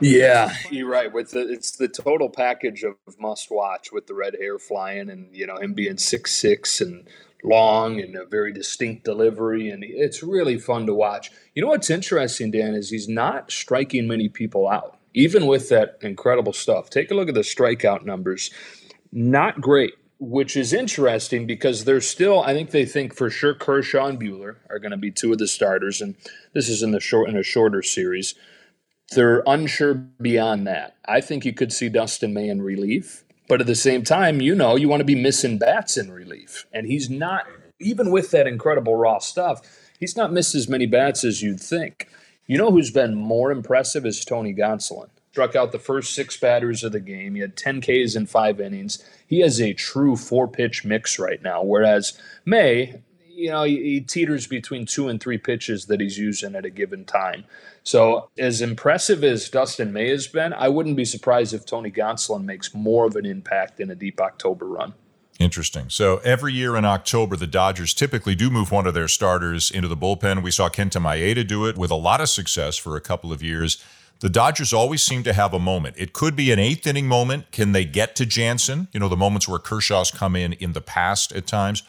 Yeah, 0.00 0.52
you're 0.70 0.88
right. 0.88 1.12
With 1.12 1.30
the 1.30 1.48
it's 1.48 1.70
the 1.72 1.86
total 1.86 2.28
package 2.28 2.82
of 2.82 2.96
must 3.18 3.50
watch 3.50 3.92
with 3.92 4.08
the 4.08 4.14
red 4.14 4.34
hair 4.38 4.58
flying 4.58 5.08
and 5.08 5.28
you 5.32 5.46
know 5.46 5.56
him 5.56 5.74
being 5.74 5.96
six 5.96 6.32
six 6.32 6.80
and 6.80 7.06
long 7.44 8.00
and 8.00 8.16
a 8.16 8.24
very 8.24 8.52
distinct 8.52 9.04
delivery, 9.04 9.70
and 9.70 9.84
it's 9.84 10.22
really 10.22 10.58
fun 10.58 10.86
to 10.86 10.94
watch. 10.94 11.30
You 11.54 11.62
know 11.62 11.68
what's 11.68 11.90
interesting, 11.90 12.50
Dan, 12.50 12.74
is 12.74 12.90
he's 12.90 13.08
not 13.08 13.50
striking 13.50 14.08
many 14.08 14.28
people 14.28 14.68
out, 14.68 14.98
even 15.14 15.46
with 15.46 15.68
that 15.68 15.98
incredible 16.00 16.52
stuff. 16.52 16.90
Take 16.90 17.10
a 17.10 17.14
look 17.14 17.28
at 17.28 17.34
the 17.34 17.40
strikeout 17.40 18.04
numbers. 18.04 18.50
Not 19.12 19.60
great, 19.60 19.92
which 20.18 20.56
is 20.56 20.72
interesting 20.72 21.46
because 21.46 21.84
they're 21.84 22.00
still. 22.00 22.42
I 22.42 22.54
think 22.54 22.70
they 22.70 22.86
think 22.86 23.14
for 23.14 23.28
sure 23.28 23.54
Kershaw 23.54 24.06
and 24.06 24.18
Buehler 24.20 24.56
are 24.70 24.78
going 24.78 24.92
to 24.92 24.96
be 24.96 25.10
two 25.10 25.32
of 25.32 25.38
the 25.38 25.46
starters, 25.46 26.00
and 26.00 26.14
this 26.54 26.68
is 26.68 26.82
in 26.82 26.92
the 26.92 27.00
short 27.00 27.28
in 27.28 27.36
a 27.36 27.42
shorter 27.42 27.82
series. 27.82 28.34
They're 29.14 29.42
unsure 29.46 29.94
beyond 29.94 30.66
that. 30.66 30.96
I 31.04 31.20
think 31.20 31.44
you 31.44 31.52
could 31.52 31.72
see 31.72 31.90
Dustin 31.90 32.32
May 32.32 32.48
in 32.48 32.62
relief. 32.62 33.24
But 33.48 33.60
at 33.60 33.66
the 33.66 33.74
same 33.74 34.02
time, 34.02 34.40
you 34.40 34.54
know, 34.54 34.76
you 34.76 34.88
want 34.88 35.00
to 35.00 35.04
be 35.04 35.14
missing 35.14 35.58
bats 35.58 35.98
in 35.98 36.10
relief. 36.10 36.66
And 36.72 36.86
he's 36.86 37.10
not, 37.10 37.44
even 37.78 38.10
with 38.10 38.30
that 38.30 38.46
incredible 38.46 38.96
raw 38.96 39.18
stuff, 39.18 39.60
he's 40.00 40.16
not 40.16 40.32
missed 40.32 40.54
as 40.54 40.68
many 40.68 40.86
bats 40.86 41.22
as 41.22 41.42
you'd 41.42 41.60
think. 41.60 42.08
You 42.46 42.56
know 42.56 42.70
who's 42.70 42.90
been 42.90 43.14
more 43.14 43.52
impressive 43.52 44.06
is 44.06 44.24
Tony 44.24 44.54
Gonsolin. 44.54 45.10
Struck 45.32 45.56
out 45.56 45.72
the 45.72 45.78
first 45.78 46.14
six 46.14 46.36
batters 46.36 46.84
of 46.84 46.92
the 46.92 47.00
game. 47.00 47.34
He 47.34 47.40
had 47.40 47.56
10 47.56 47.80
Ks 47.80 48.14
in 48.14 48.26
five 48.26 48.60
innings. 48.60 49.02
He 49.26 49.40
has 49.40 49.62
a 49.62 49.72
true 49.72 50.14
four 50.14 50.46
pitch 50.46 50.84
mix 50.84 51.18
right 51.18 51.42
now. 51.42 51.62
Whereas 51.62 52.20
May, 52.44 53.00
you 53.26 53.50
know, 53.50 53.62
he, 53.62 53.82
he 53.82 54.00
teeters 54.02 54.46
between 54.46 54.84
two 54.84 55.08
and 55.08 55.18
three 55.18 55.38
pitches 55.38 55.86
that 55.86 56.00
he's 56.00 56.18
using 56.18 56.54
at 56.54 56.66
a 56.66 56.70
given 56.70 57.06
time. 57.06 57.44
So, 57.82 58.28
as 58.38 58.60
impressive 58.60 59.24
as 59.24 59.48
Dustin 59.48 59.92
May 59.92 60.10
has 60.10 60.26
been, 60.26 60.52
I 60.52 60.68
wouldn't 60.68 60.96
be 60.96 61.06
surprised 61.06 61.54
if 61.54 61.64
Tony 61.64 61.90
Gonsolin 61.90 62.44
makes 62.44 62.74
more 62.74 63.06
of 63.06 63.16
an 63.16 63.24
impact 63.24 63.80
in 63.80 63.90
a 63.90 63.94
deep 63.94 64.20
October 64.20 64.66
run. 64.66 64.92
Interesting. 65.38 65.88
So 65.88 66.18
every 66.18 66.52
year 66.52 66.76
in 66.76 66.84
October, 66.84 67.36
the 67.36 67.46
Dodgers 67.46 67.94
typically 67.94 68.34
do 68.34 68.50
move 68.50 68.70
one 68.70 68.86
of 68.86 68.94
their 68.94 69.08
starters 69.08 69.70
into 69.70 69.88
the 69.88 69.96
bullpen. 69.96 70.42
We 70.42 70.50
saw 70.50 70.68
Kenta 70.68 71.00
Maeda 71.00 71.46
do 71.46 71.66
it 71.66 71.76
with 71.76 71.90
a 71.90 71.96
lot 71.96 72.20
of 72.20 72.28
success 72.28 72.76
for 72.76 72.96
a 72.96 73.00
couple 73.00 73.32
of 73.32 73.42
years. 73.42 73.82
The 74.22 74.30
Dodgers 74.30 74.72
always 74.72 75.02
seem 75.02 75.24
to 75.24 75.32
have 75.32 75.52
a 75.52 75.58
moment. 75.58 75.96
It 75.98 76.12
could 76.12 76.36
be 76.36 76.52
an 76.52 76.60
eighth 76.60 76.86
inning 76.86 77.08
moment. 77.08 77.50
Can 77.50 77.72
they 77.72 77.84
get 77.84 78.14
to 78.14 78.24
Jansen? 78.24 78.86
You 78.92 79.00
know, 79.00 79.08
the 79.08 79.16
moments 79.16 79.48
where 79.48 79.58
Kershaw's 79.58 80.12
come 80.12 80.36
in 80.36 80.52
in 80.52 80.74
the 80.74 80.80
past 80.80 81.32
at 81.32 81.48
times. 81.48 81.82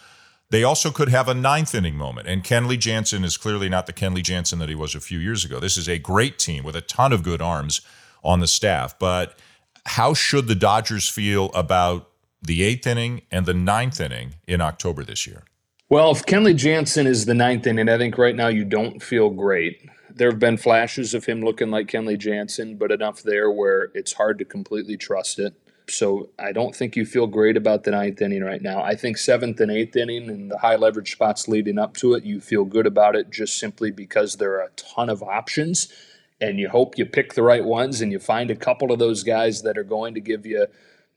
They 0.50 0.64
also 0.64 0.90
could 0.90 1.10
have 1.10 1.28
a 1.28 1.36
ninth 1.36 1.76
inning 1.76 1.96
moment. 1.96 2.28
And 2.28 2.44
Kenley 2.44 2.80
Jansen 2.80 3.24
is 3.24 3.38
clearly 3.38 3.70
not 3.70 3.86
the 3.86 3.94
Kenley 3.94 4.24
Jansen 4.24 4.58
that 4.58 4.68
he 4.68 4.74
was 4.74 4.96
a 4.96 5.00
few 5.00 5.20
years 5.20 5.46
ago. 5.46 5.60
This 5.60 5.78
is 5.78 5.88
a 5.88 6.00
great 6.00 6.40
team 6.40 6.64
with 6.64 6.76
a 6.76 6.82
ton 6.82 7.14
of 7.14 7.22
good 7.22 7.40
arms 7.40 7.82
on 8.24 8.40
the 8.40 8.48
staff. 8.48 8.98
But 8.98 9.38
how 9.86 10.16
should 10.16 10.48
the 10.48 10.56
Dodgers 10.56 11.08
feel 11.08 11.52
about 11.54 12.10
the 12.42 12.64
eighth 12.64 12.88
inning 12.88 13.22
and 13.30 13.46
the 13.46 13.54
ninth 13.54 14.02
inning 14.02 14.38
in 14.48 14.60
October 14.60 15.04
this 15.04 15.28
year? 15.28 15.44
Well, 15.88 16.10
if 16.10 16.26
Kenley 16.26 16.56
Jansen 16.56 17.06
is 17.06 17.26
the 17.26 17.36
ninth 17.36 17.68
inning, 17.68 17.90
I 17.90 18.00
think 18.00 18.18
right 18.18 18.36
now 18.36 18.48
you 18.48 18.66
don't 18.66 19.04
feel 19.04 19.30
great. 19.30 19.88
There 20.16 20.30
have 20.30 20.40
been 20.40 20.58
flashes 20.58 21.14
of 21.14 21.26
him 21.26 21.42
looking 21.42 21.72
like 21.72 21.88
Kenley 21.88 22.18
Jansen, 22.18 22.78
but 22.78 22.92
enough 22.92 23.24
there 23.24 23.50
where 23.50 23.90
it's 23.96 24.14
hard 24.14 24.38
to 24.40 24.46
completely 24.46 24.96
trust 24.96 25.40
it. 25.40 25.56
So 25.90 26.30
I 26.40 26.52
don't 26.52 26.76
think 26.76 26.96
you 26.96 27.06
feel 27.06 27.28
great 27.28 27.58
about 27.58 27.84
the 27.84 27.92
ninth 27.92 28.22
inning 28.22 28.44
right 28.44 28.62
now. 28.62 28.82
I 28.82 28.96
think 28.96 29.18
seventh 29.18 29.60
and 29.60 29.72
eighth 29.72 29.96
inning 29.96 30.30
and 30.30 30.50
the 30.50 30.60
high 30.60 30.76
leverage 30.76 31.12
spots 31.12 31.48
leading 31.48 31.78
up 31.78 31.96
to 31.98 32.14
it, 32.14 32.24
you 32.24 32.40
feel 32.40 32.64
good 32.64 32.88
about 32.88 33.16
it 33.16 33.32
just 33.32 33.58
simply 33.58 33.92
because 33.92 34.36
there 34.36 34.54
are 34.54 34.68
a 34.68 34.70
ton 34.76 35.10
of 35.10 35.22
options. 35.24 35.92
And 36.40 36.60
you 36.60 36.70
hope 36.70 36.98
you 36.98 37.06
pick 37.06 37.34
the 37.34 37.44
right 37.44 37.64
ones 37.64 38.02
and 38.02 38.12
you 38.12 38.20
find 38.20 38.52
a 38.52 38.56
couple 38.56 38.92
of 38.92 39.00
those 39.00 39.24
guys 39.24 39.62
that 39.64 39.78
are 39.78 39.84
going 39.84 40.14
to 40.14 40.20
give 40.20 40.46
you 40.46 40.68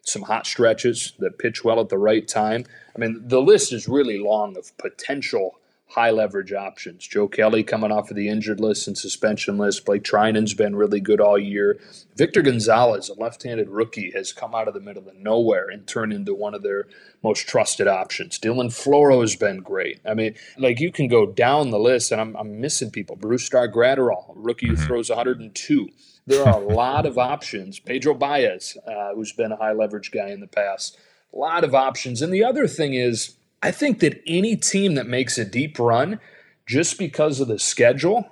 some 0.03 0.23
hot 0.23 0.47
stretches 0.47 1.13
that 1.19 1.39
pitch 1.39 1.65
well 1.65 1.81
at 1.81 1.89
the 1.89 1.99
right 1.99 2.27
time. 2.27 2.65
I 2.95 2.99
mean, 2.99 3.23
the 3.27 3.43
list 3.43 3.73
is 3.73 3.89
really 3.89 4.19
long 4.19 4.57
of 4.57 4.77
potential 4.79 5.59
high 5.89 6.11
leverage 6.11 6.53
options. 6.53 7.07
Joe 7.07 7.29
Kelly 7.29 7.63
coming 7.63 7.93
off 7.93 8.11
of 8.11 8.17
the 8.17 8.29
injured 8.29 8.59
list 8.59 8.89
and 8.89 8.99
suspension 8.99 9.57
list. 9.57 9.85
Blake 9.85 10.03
Treinen's 10.03 10.53
been 10.53 10.75
really 10.75 11.01
good 11.01 11.21
all 11.21 11.39
year. 11.39 11.79
Victor 12.17 12.43
Gonzalez, 12.43 13.09
a 13.09 13.15
left 13.15 13.45
handed 13.45 13.69
rookie, 13.69 14.11
has 14.11 14.33
come 14.33 14.55
out 14.55 14.67
of 14.67 14.75
the 14.75 14.81
middle 14.81 15.09
of 15.09 15.17
nowhere 15.17 15.69
and 15.69 15.87
turned 15.87 16.13
into 16.13 16.35
one 16.35 16.55
of 16.55 16.63
their 16.63 16.87
most 17.23 17.47
trusted 17.47 17.87
options. 17.87 18.39
Dylan 18.39 18.67
Floro 18.67 19.21
has 19.21 19.37
been 19.37 19.59
great. 19.59 20.01
I 20.05 20.15
mean, 20.15 20.35
like 20.59 20.81
you 20.81 20.91
can 20.91 21.07
go 21.07 21.27
down 21.27 21.71
the 21.71 21.79
list, 21.79 22.11
and 22.11 22.21
I'm, 22.21 22.37
I'm 22.37 22.61
missing 22.61 22.91
people. 22.91 23.17
Brusdar 23.17 23.73
Graterol, 23.73 24.33
rookie 24.35 24.67
who 24.67 24.75
mm-hmm. 24.75 24.87
throws 24.87 25.09
102. 25.09 25.89
There 26.27 26.45
are 26.45 26.61
a 26.61 26.67
lot 26.67 27.07
of 27.07 27.17
options. 27.17 27.79
Pedro 27.79 28.15
Baez, 28.15 28.77
uh, 28.89 29.15
who's 29.15 29.33
been 29.33 29.53
a 29.53 29.57
high 29.57 29.73
leverage 29.73 30.11
guy 30.11 30.31
in 30.31 30.41
the 30.41 30.49
past. 30.49 30.99
A 31.33 31.37
lot 31.37 31.63
of 31.63 31.75
options. 31.75 32.21
And 32.21 32.33
the 32.33 32.43
other 32.43 32.67
thing 32.67 32.95
is, 32.95 33.37
I 33.67 33.73
think 33.73 33.99
that 33.99 34.23
any 34.29 34.55
team 34.55 34.95
that 34.95 35.09
makes 35.09 35.39
a 35.39 35.45
deep 35.45 35.81
run, 35.81 36.21
just 36.67 37.01
because 37.01 37.41
of 37.41 37.49
the 37.49 37.59
schedule, 37.59 38.25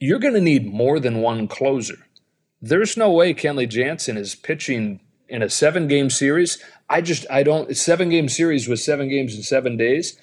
you're 0.00 0.18
going 0.18 0.32
to 0.32 0.40
need 0.40 0.64
more 0.64 0.98
than 0.98 1.20
one 1.20 1.46
closer. 1.46 2.06
There's 2.62 2.96
no 2.96 3.10
way 3.10 3.34
Kenley 3.34 3.68
Jansen 3.68 4.16
is 4.16 4.34
pitching 4.34 5.00
in 5.28 5.42
a 5.42 5.50
seven 5.50 5.88
game 5.88 6.08
series. 6.08 6.56
I 6.88 7.02
just, 7.02 7.26
I 7.30 7.42
don't, 7.42 7.76
seven 7.76 8.08
game 8.08 8.30
series 8.30 8.66
with 8.66 8.80
seven 8.80 9.10
games 9.10 9.36
in 9.36 9.42
seven 9.42 9.76
days. 9.76 10.18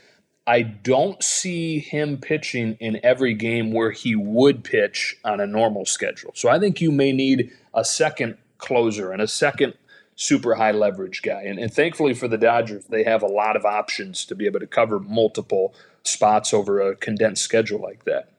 I 0.48 0.64
don't 0.64 1.22
see 1.22 1.78
him 1.78 2.18
pitching 2.18 2.76
in 2.80 3.00
every 3.04 3.36
game 3.36 3.72
where 3.72 3.92
he 3.92 4.16
would 4.16 4.64
pitch 4.64 5.16
on 5.24 5.40
a 5.40 5.46
normal 5.46 5.86
schedule. 5.86 6.32
So 6.34 6.50
I 6.50 6.58
think 6.58 6.82
you 6.82 6.92
may 6.92 7.12
need 7.12 7.52
a 7.76 7.86
second 7.86 8.36
closer 8.58 9.12
and 9.12 9.22
a 9.22 9.28
second 9.28 9.76
super 10.20 10.56
high 10.56 10.72
leverage 10.72 11.22
guy. 11.22 11.44
And, 11.44 11.58
and 11.58 11.74
thankfully 11.74 12.14
for 12.14 12.28
the 12.28 12.38
Dodgers, 12.38 12.86
they 12.86 13.06
have 13.06 13.24
a 13.24 13.28
lot 13.28 13.56
of 13.56 13.64
options 13.64 14.26
to 14.26 14.36
be 14.36 14.46
able 14.46 14.60
to 14.60 14.68
cover 14.68 15.00
multiple 15.00 15.74
spots 16.04 16.54
over 16.54 16.82
a 16.82 16.96
condensed 16.98 17.42
schedule 17.42 17.80
like 17.80 18.04
that. 18.04 18.30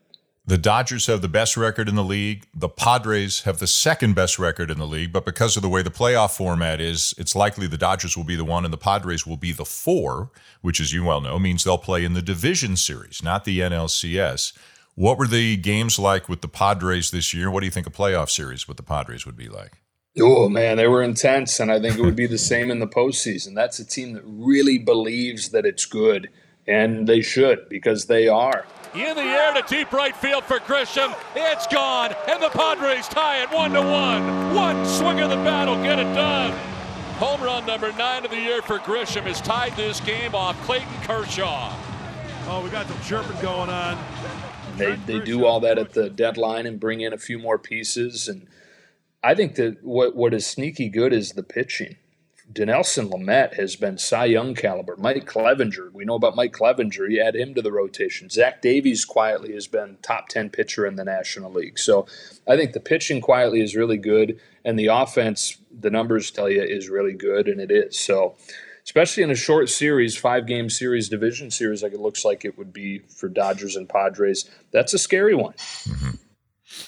The 0.45 0.59
Dodgers 0.59 1.07
have 1.07 1.23
the 1.23 1.29
best 1.29 1.57
record 1.57 1.89
in 1.89 1.95
the 1.95 2.05
league. 2.05 2.45
The 2.55 2.69
Padres 2.69 3.43
have 3.43 3.61
the 3.61 3.67
second 3.67 4.15
best 4.15 4.39
record 4.39 4.71
in 4.71 4.79
the 4.79 4.87
league. 4.87 5.11
But 5.11 5.25
because 5.25 5.57
of 5.57 5.63
the 5.63 5.71
way 5.71 5.83
the 5.83 5.91
playoff 5.91 6.37
format 6.37 6.83
is, 6.83 7.15
it's 7.17 7.35
likely 7.35 7.67
the 7.67 7.79
Dodgers 7.79 8.15
will 8.15 8.25
be 8.25 8.37
the 8.37 8.45
one 8.45 8.65
and 8.65 8.73
the 8.73 8.79
Padres 8.79 9.27
will 9.27 9.39
be 9.39 9.53
the 9.53 9.65
four, 9.65 10.31
which, 10.61 10.81
as 10.81 10.93
you 10.93 11.05
well 11.05 11.23
know, 11.23 11.39
means 11.39 11.65
they'll 11.65 11.79
play 11.79 12.05
in 12.05 12.13
the 12.13 12.21
division 12.21 12.77
series, 12.77 13.23
not 13.23 13.45
the 13.45 13.61
NLCS. 13.61 14.53
What 14.97 15.17
were 15.17 15.27
the 15.27 15.57
games 15.57 15.99
like 15.99 16.29
with 16.29 16.43
the 16.43 16.49
Padres 16.49 17.11
this 17.11 17.33
year? 17.33 17.51
What 17.51 17.61
do 17.61 17.67
you 17.67 17.73
think 17.73 17.87
a 17.87 17.91
playoff 17.91 18.29
series 18.29 18.69
with 18.69 18.77
the 18.77 18.83
Padres 18.83 19.25
would 19.25 19.37
be 19.37 19.49
like? 19.49 19.81
Oh 20.19 20.49
man, 20.49 20.77
they 20.77 20.89
were 20.89 21.03
intense, 21.03 21.61
and 21.61 21.71
I 21.71 21.79
think 21.79 21.97
it 21.97 22.03
would 22.03 22.17
be 22.17 22.27
the 22.27 22.39
same 22.39 22.71
in 22.71 22.81
the 22.81 22.89
postseason. 22.89 23.55
That's 23.55 23.79
a 23.79 23.85
team 23.85 24.15
that 24.15 24.25
really 24.25 24.77
believes 24.77 25.51
that 25.51 25.65
it's 25.65 25.85
good, 25.85 26.31
and 26.67 27.07
they 27.07 27.21
should 27.23 27.69
because 27.69 28.07
they 28.07 28.27
are. 28.27 28.67
In 28.93 29.15
the 29.15 29.23
air 29.23 29.55
to 29.55 29.63
deep 29.69 29.93
right 29.93 30.17
field 30.17 30.43
for 30.43 30.59
Grisham. 30.59 31.17
It's 31.37 31.69
gone, 31.69 32.13
and 32.27 32.43
the 32.43 32.49
Padres 32.49 33.07
tie 33.07 33.45
it 33.45 33.53
one 33.53 33.73
to 33.73 33.83
one. 33.83 34.53
One 34.53 34.85
swing 34.85 35.21
of 35.21 35.31
the 35.31 35.37
battle, 35.37 35.77
get 35.77 36.01
it 36.01 36.13
done. 36.13 36.59
Home 37.19 37.41
run 37.41 37.65
number 37.65 37.93
nine 37.93 38.25
of 38.25 38.33
the 38.33 38.41
year 38.41 38.63
for 38.63 38.79
Grisham 38.81 39.23
has 39.23 39.41
tied 39.41 39.77
this 39.77 40.01
game 40.01 40.35
off 40.35 40.61
Clayton 40.65 40.89
Kershaw. 41.03 41.73
Oh, 42.49 42.63
we 42.65 42.71
got 42.71 42.89
some 42.89 43.01
chirping 43.03 43.41
going 43.41 43.71
on. 43.71 43.97
They, 44.77 44.97
they 45.07 45.21
do 45.21 45.45
all 45.45 45.61
that 45.61 45.79
at 45.79 45.93
the 45.93 46.11
deadline 46.11 46.67
and 46.67 46.81
bring 46.81 47.01
in 47.01 47.13
a 47.13 47.19
few 47.19 47.39
more 47.39 47.61
pieces 47.61 48.27
and– 48.27 48.49
I 49.23 49.35
think 49.35 49.57
that 49.57 49.85
what 49.85 50.17
what 50.17 50.35
is 50.35 50.47
sneaky 50.47 50.89
good 50.89 51.13
is 51.13 51.33
the 51.33 51.43
pitching. 51.43 51.97
Dinelson 52.53 53.11
Lamet 53.11 53.55
has 53.55 53.77
been 53.77 53.97
Cy 53.97 54.25
Young 54.25 54.55
caliber. 54.55 54.97
Mike 54.97 55.25
Clevinger, 55.25 55.93
we 55.93 56.05
know 56.05 56.17
about 56.17 56.35
Mike 56.35 56.53
Clevinger. 56.53 57.09
You 57.09 57.23
add 57.23 57.37
him 57.37 57.55
to 57.55 57.63
the 57.63 57.71
rotation. 57.71 58.29
Zach 58.29 58.61
Davies 58.61 59.05
quietly 59.05 59.53
has 59.55 59.69
been 59.69 59.99
top 60.03 60.29
10 60.29 60.51
pitcher 60.51 60.85
in 60.85 60.97
the 60.97 61.05
National 61.05 61.53
League. 61.53 61.79
So 61.79 62.07
I 62.49 62.57
think 62.57 62.73
the 62.73 62.81
pitching 62.81 63.21
quietly 63.21 63.61
is 63.61 63.77
really 63.77 63.99
good, 63.99 64.41
and 64.65 64.77
the 64.77 64.89
offense, 64.89 65.59
the 65.71 65.91
numbers 65.91 66.33
tell 66.33 66.51
you, 66.51 66.63
is 66.63 66.89
really 66.89 67.13
good, 67.13 67.47
and 67.47 67.61
it 67.61 67.71
is. 67.71 67.97
So 67.97 68.35
especially 68.85 69.23
in 69.23 69.31
a 69.31 69.37
short 69.37 69.69
series, 69.69 70.17
five 70.17 70.47
game 70.47 70.69
series, 70.69 71.09
division 71.09 71.53
series, 71.53 71.83
like 71.83 71.93
it 71.93 72.01
looks 72.01 72.25
like 72.25 72.45
it 72.45 72.59
would 72.59 72.73
be 72.73 72.99
for 72.99 73.29
Dodgers 73.29 73.77
and 73.77 73.89
Padres, 73.89 74.51
that's 74.73 74.93
a 74.95 74.99
scary 74.99 75.37
one. 75.37 75.53
Mm-hmm. 75.53 76.11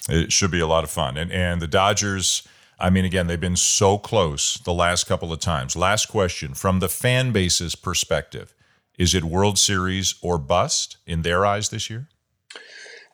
It 0.09 0.33
should 0.33 0.51
be 0.51 0.61
a 0.61 0.67
lot 0.67 0.85
of 0.85 0.91
fun. 0.91 1.17
And, 1.17 1.33
and 1.33 1.61
the 1.61 1.67
Dodgers 1.67 2.47
I 2.83 2.91
mean, 2.91 3.05
again, 3.05 3.29
they've 3.29 3.41
been 3.41 3.55
so 3.55 3.97
close 3.97 4.59
the 4.65 4.73
last 4.73 5.05
couple 5.05 5.33
of 5.33 5.39
times. 5.39 5.77
Last 5.77 6.07
question 6.07 6.53
from 6.53 6.81
the 6.81 6.89
fan 6.89 7.31
base's 7.31 7.77
perspective 7.77 8.55
is 8.99 9.15
it 9.15 9.25
World 9.25 9.59
Series 9.59 10.17
or 10.21 10.37
bust 10.37 10.99
in 11.07 11.23
their 11.23 11.47
eyes 11.47 11.71
this 11.71 11.89
year? 11.89 12.09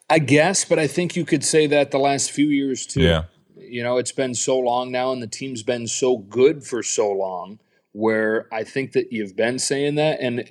I 0.09 0.19
guess, 0.19 0.65
but 0.65 0.79
I 0.79 0.87
think 0.87 1.15
you 1.15 1.23
could 1.23 1.43
say 1.43 1.67
that 1.67 1.91
the 1.91 1.99
last 1.99 2.31
few 2.31 2.47
years 2.47 2.85
too. 2.85 3.01
Yeah. 3.01 3.23
You 3.55 3.83
know, 3.83 3.97
it's 3.97 4.11
been 4.11 4.33
so 4.33 4.57
long 4.57 4.91
now, 4.91 5.11
and 5.11 5.21
the 5.21 5.27
team's 5.27 5.61
been 5.61 5.87
so 5.87 6.17
good 6.17 6.63
for 6.63 6.81
so 6.81 7.11
long 7.11 7.59
where 7.91 8.47
I 8.51 8.63
think 8.63 8.93
that 8.93 9.13
you've 9.13 9.35
been 9.35 9.59
saying 9.59 9.95
that. 9.95 10.19
And 10.19 10.49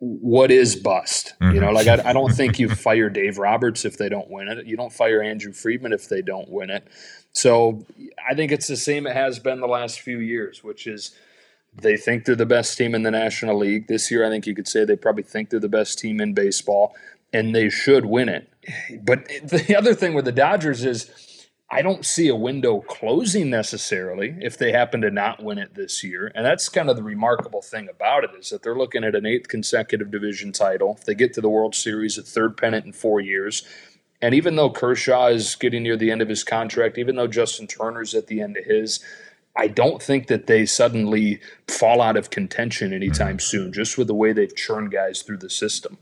what 0.00 0.50
is 0.50 0.76
bust? 0.76 1.34
Mm-hmm. 1.40 1.54
You 1.54 1.60
know, 1.60 1.70
like 1.70 1.86
I, 1.86 2.10
I 2.10 2.12
don't 2.12 2.32
think 2.32 2.58
you 2.58 2.68
fire 2.70 3.10
Dave 3.10 3.38
Roberts 3.38 3.84
if 3.84 3.98
they 3.98 4.08
don't 4.08 4.30
win 4.30 4.48
it. 4.48 4.66
You 4.66 4.76
don't 4.76 4.92
fire 4.92 5.22
Andrew 5.22 5.52
Friedman 5.52 5.92
if 5.92 6.08
they 6.08 6.22
don't 6.22 6.48
win 6.48 6.70
it. 6.70 6.88
So 7.32 7.84
I 8.28 8.34
think 8.34 8.50
it's 8.50 8.66
the 8.66 8.76
same 8.76 9.06
it 9.06 9.14
has 9.14 9.38
been 9.38 9.60
the 9.60 9.68
last 9.68 10.00
few 10.00 10.18
years, 10.18 10.64
which 10.64 10.86
is 10.86 11.14
they 11.74 11.96
think 11.96 12.24
they're 12.24 12.34
the 12.34 12.46
best 12.46 12.76
team 12.76 12.94
in 12.94 13.02
the 13.02 13.10
National 13.10 13.56
League. 13.56 13.86
This 13.88 14.10
year, 14.10 14.26
I 14.26 14.30
think 14.30 14.46
you 14.46 14.54
could 14.54 14.66
say 14.66 14.84
they 14.84 14.96
probably 14.96 15.22
think 15.22 15.50
they're 15.50 15.60
the 15.60 15.68
best 15.68 15.98
team 15.98 16.20
in 16.20 16.32
baseball, 16.32 16.94
and 17.32 17.54
they 17.54 17.68
should 17.68 18.06
win 18.06 18.28
it. 18.28 18.50
But 19.04 19.28
the 19.44 19.76
other 19.76 19.94
thing 19.94 20.14
with 20.14 20.24
the 20.24 20.32
Dodgers 20.32 20.84
is 20.84 21.10
I 21.72 21.82
don't 21.82 22.04
see 22.04 22.26
a 22.26 22.34
window 22.34 22.80
closing 22.80 23.48
necessarily 23.48 24.34
if 24.40 24.58
they 24.58 24.72
happen 24.72 25.00
to 25.02 25.10
not 25.10 25.42
win 25.42 25.58
it 25.58 25.74
this 25.74 26.02
year. 26.02 26.32
And 26.34 26.44
that's 26.44 26.68
kind 26.68 26.90
of 26.90 26.96
the 26.96 27.02
remarkable 27.02 27.62
thing 27.62 27.88
about 27.88 28.24
it 28.24 28.30
is 28.36 28.50
that 28.50 28.64
they're 28.64 28.76
looking 28.76 29.04
at 29.04 29.14
an 29.14 29.24
eighth 29.24 29.46
consecutive 29.46 30.10
division 30.10 30.50
title. 30.50 30.96
If 30.98 31.04
they 31.04 31.14
get 31.14 31.32
to 31.34 31.40
the 31.40 31.48
World 31.48 31.76
Series, 31.76 32.18
a 32.18 32.22
third 32.22 32.56
pennant 32.56 32.86
in 32.86 32.92
four 32.92 33.20
years. 33.20 33.62
And 34.20 34.34
even 34.34 34.56
though 34.56 34.70
Kershaw 34.70 35.28
is 35.28 35.54
getting 35.54 35.84
near 35.84 35.96
the 35.96 36.10
end 36.10 36.22
of 36.22 36.28
his 36.28 36.42
contract, 36.42 36.98
even 36.98 37.14
though 37.14 37.28
Justin 37.28 37.68
Turner's 37.68 38.14
at 38.14 38.26
the 38.26 38.40
end 38.40 38.56
of 38.56 38.64
his, 38.64 38.98
I 39.56 39.68
don't 39.68 40.02
think 40.02 40.26
that 40.26 40.48
they 40.48 40.66
suddenly 40.66 41.40
fall 41.68 42.02
out 42.02 42.16
of 42.16 42.30
contention 42.30 42.92
anytime 42.92 43.36
mm-hmm. 43.36 43.38
soon, 43.38 43.72
just 43.72 43.96
with 43.96 44.08
the 44.08 44.14
way 44.14 44.32
they've 44.32 44.54
churned 44.54 44.90
guys 44.90 45.22
through 45.22 45.38
the 45.38 45.50
system. 45.50 45.98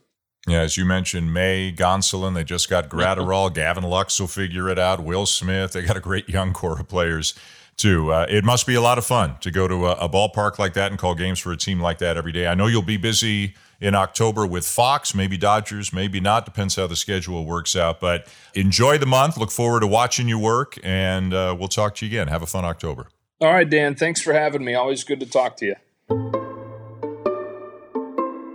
Yeah, 0.47 0.61
as 0.61 0.77
you 0.77 0.85
mentioned, 0.85 1.35
May, 1.35 1.73
Gonsolin, 1.77 2.35
they 2.35 2.45
just 2.45 2.71
got 2.71 2.89
Graterol. 2.89 3.53
Gavin 3.55 3.85
Lux 3.85 4.19
will 4.19 4.29
figure 4.29 4.69
it 4.69 4.79
out. 4.79 5.03
Will 5.03 5.27
Smith, 5.27 5.73
they 5.73 5.83
got 5.83 5.97
a 5.97 6.01
great 6.01 6.29
young 6.29 6.53
core 6.53 6.79
of 6.79 6.89
players, 6.89 7.35
too. 7.77 8.13
Uh, 8.13 8.27
it 8.29 8.45
must 8.45 8.67
be 8.67 8.75
a 8.75 8.81
lot 8.81 8.99
of 8.99 9.05
fun 9.05 9.37
to 9.41 9.51
go 9.51 9.69
to 9.69 9.87
a, 9.87 9.93
a 9.93 10.09
ballpark 10.09 10.59
like 10.59 10.75
that 10.75 10.91
and 10.91 10.99
call 10.99 11.15
games 11.15 11.39
for 11.39 11.53
a 11.53 11.57
team 11.57 11.81
like 11.81 11.99
that 11.99 12.17
every 12.17 12.33
day. 12.33 12.47
I 12.47 12.55
know 12.55 12.67
you'll 12.67 12.83
be 12.83 12.97
busy 12.97 13.55
in 13.81 13.95
October 13.95 14.47
with 14.47 14.67
Fox, 14.67 15.15
maybe 15.15 15.37
Dodgers, 15.37 15.93
maybe 15.93 16.21
not. 16.21 16.45
Depends 16.45 16.77
how 16.77 16.87
the 16.87 16.97
schedule 16.97 17.45
works 17.45 17.77
out. 17.77 18.01
But 18.01 18.27
enjoy 18.55 18.99
the 18.99 19.07
month. 19.07 19.37
Look 19.37 19.51
forward 19.51 19.81
to 19.81 19.87
watching 19.87 20.29
you 20.29 20.39
work, 20.39 20.79
and 20.83 21.33
uh, 21.33 21.57
we'll 21.59 21.69
talk 21.69 21.95
to 21.97 22.07
you 22.07 22.11
again. 22.11 22.29
Have 22.29 22.43
a 22.43 22.47
fun 22.47 22.65
October. 22.65 23.09
All 23.41 23.53
right, 23.53 23.69
Dan. 23.69 23.95
Thanks 23.95 24.21
for 24.21 24.33
having 24.33 24.65
me. 24.65 24.75
Always 24.75 25.05
good 25.05 25.21
to 25.21 25.27
talk 25.27 25.57
to 25.59 25.67
you. 25.67 26.48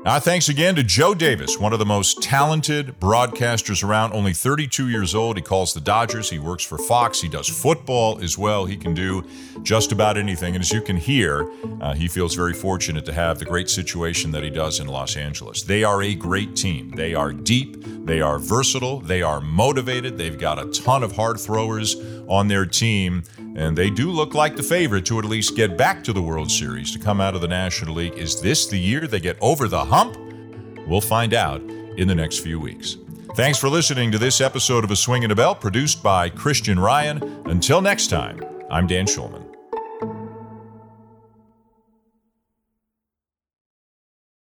Uh, 0.06 0.20
thanks 0.20 0.50
again 0.50 0.76
to 0.76 0.84
Joe 0.84 1.16
Davis, 1.16 1.58
one 1.58 1.72
of 1.72 1.80
the 1.80 1.86
most 1.86 2.22
talented 2.22 3.00
broadcasters 3.00 3.86
around, 3.86 4.12
only 4.12 4.34
32 4.34 4.89
years 4.89 5.16
old. 5.16 5.38
He 5.38 5.42
calls 5.42 5.74
the 5.74 5.80
Dodgers. 5.80 6.30
He 6.30 6.39
works 6.39 6.66
for 6.66 6.78
Fox. 6.78 7.22
He 7.22 7.30
does 7.30 7.48
football 7.48 8.22
as 8.22 8.38
well. 8.38 8.66
He 8.66 8.76
can 8.76 8.94
do 8.94 9.24
just 9.62 9.94
about 9.94 10.18
anything. 10.18 10.56
And 10.56 10.62
as 10.62 10.74
you 10.74 10.82
can 10.82 10.98
hear, 10.98 11.50
uh, 11.80 11.94
he 11.94 12.10
feels 12.10 12.36
very 12.36 12.54
fortunate 12.54 13.06
to 13.06 13.13
have 13.13 13.39
the 13.39 13.46
great 13.46 13.70
situation 13.70 14.32
that 14.32 14.44
he 14.44 14.50
does 14.50 14.82
in 14.82 14.88
Los 14.88 15.16
Angeles. 15.16 15.63
They 15.63 15.86
are 15.86 16.04
a 16.04 16.13
great 16.16 16.58
team. 16.58 16.92
They 16.92 17.16
are 17.16 17.32
deep, 17.32 17.78
they 18.06 18.20
are 18.20 18.39
versatile, 18.39 19.00
they 19.00 19.22
are 19.22 19.39
motivated. 19.39 20.18
They've 20.18 20.38
got 20.38 20.60
a 20.60 20.70
ton 20.72 21.04
of 21.04 21.13
hard 21.13 21.39
throwers 21.39 21.96
on 22.28 22.50
their 22.50 22.66
team. 22.66 23.24
And 23.56 23.78
they 23.78 23.89
do 23.89 24.10
look 24.10 24.34
like 24.34 24.56
the 24.56 24.63
favorite 24.63 25.06
to 25.06 25.20
at 25.20 25.26
least 25.26 25.56
get 25.56 25.78
back 25.78 26.04
to 26.06 26.13
the 26.13 26.22
World 26.22 26.50
Series, 26.50 26.92
to 26.92 27.00
come 27.00 27.22
out 27.22 27.36
of 27.36 27.42
the 27.42 27.48
National 27.48 27.96
League. 27.96 28.18
Is 28.18 28.42
this 28.42 28.66
the 28.66 28.80
year 28.80 29.08
they 29.08 29.20
get 29.20 29.38
over 29.42 29.68
the 29.68 29.86
hump? 29.86 30.18
We'll 30.88 31.02
find 31.02 31.34
out 31.34 31.62
in 31.62 32.08
the 32.08 32.16
next 32.16 32.39
few 32.39 32.60
weeks. 32.60 32.98
Thanks 33.36 33.58
for 33.58 33.70
listening 33.70 34.12
to 34.12 34.18
this 34.18 34.42
episode 34.42 34.84
of 34.84 34.92
A 34.92 34.96
Swing 34.96 35.24
and 35.24 35.32
a 35.32 35.36
Belt 35.36 35.62
produced 35.62 36.04
by 36.04 36.30
Christian 36.30 36.80
Ryan. 36.80 37.22
Until 37.46 37.82
next 37.82 38.08
time, 38.08 38.44
I'm 38.70 38.88
Dan 38.88 39.06
Shulman. 39.06 39.53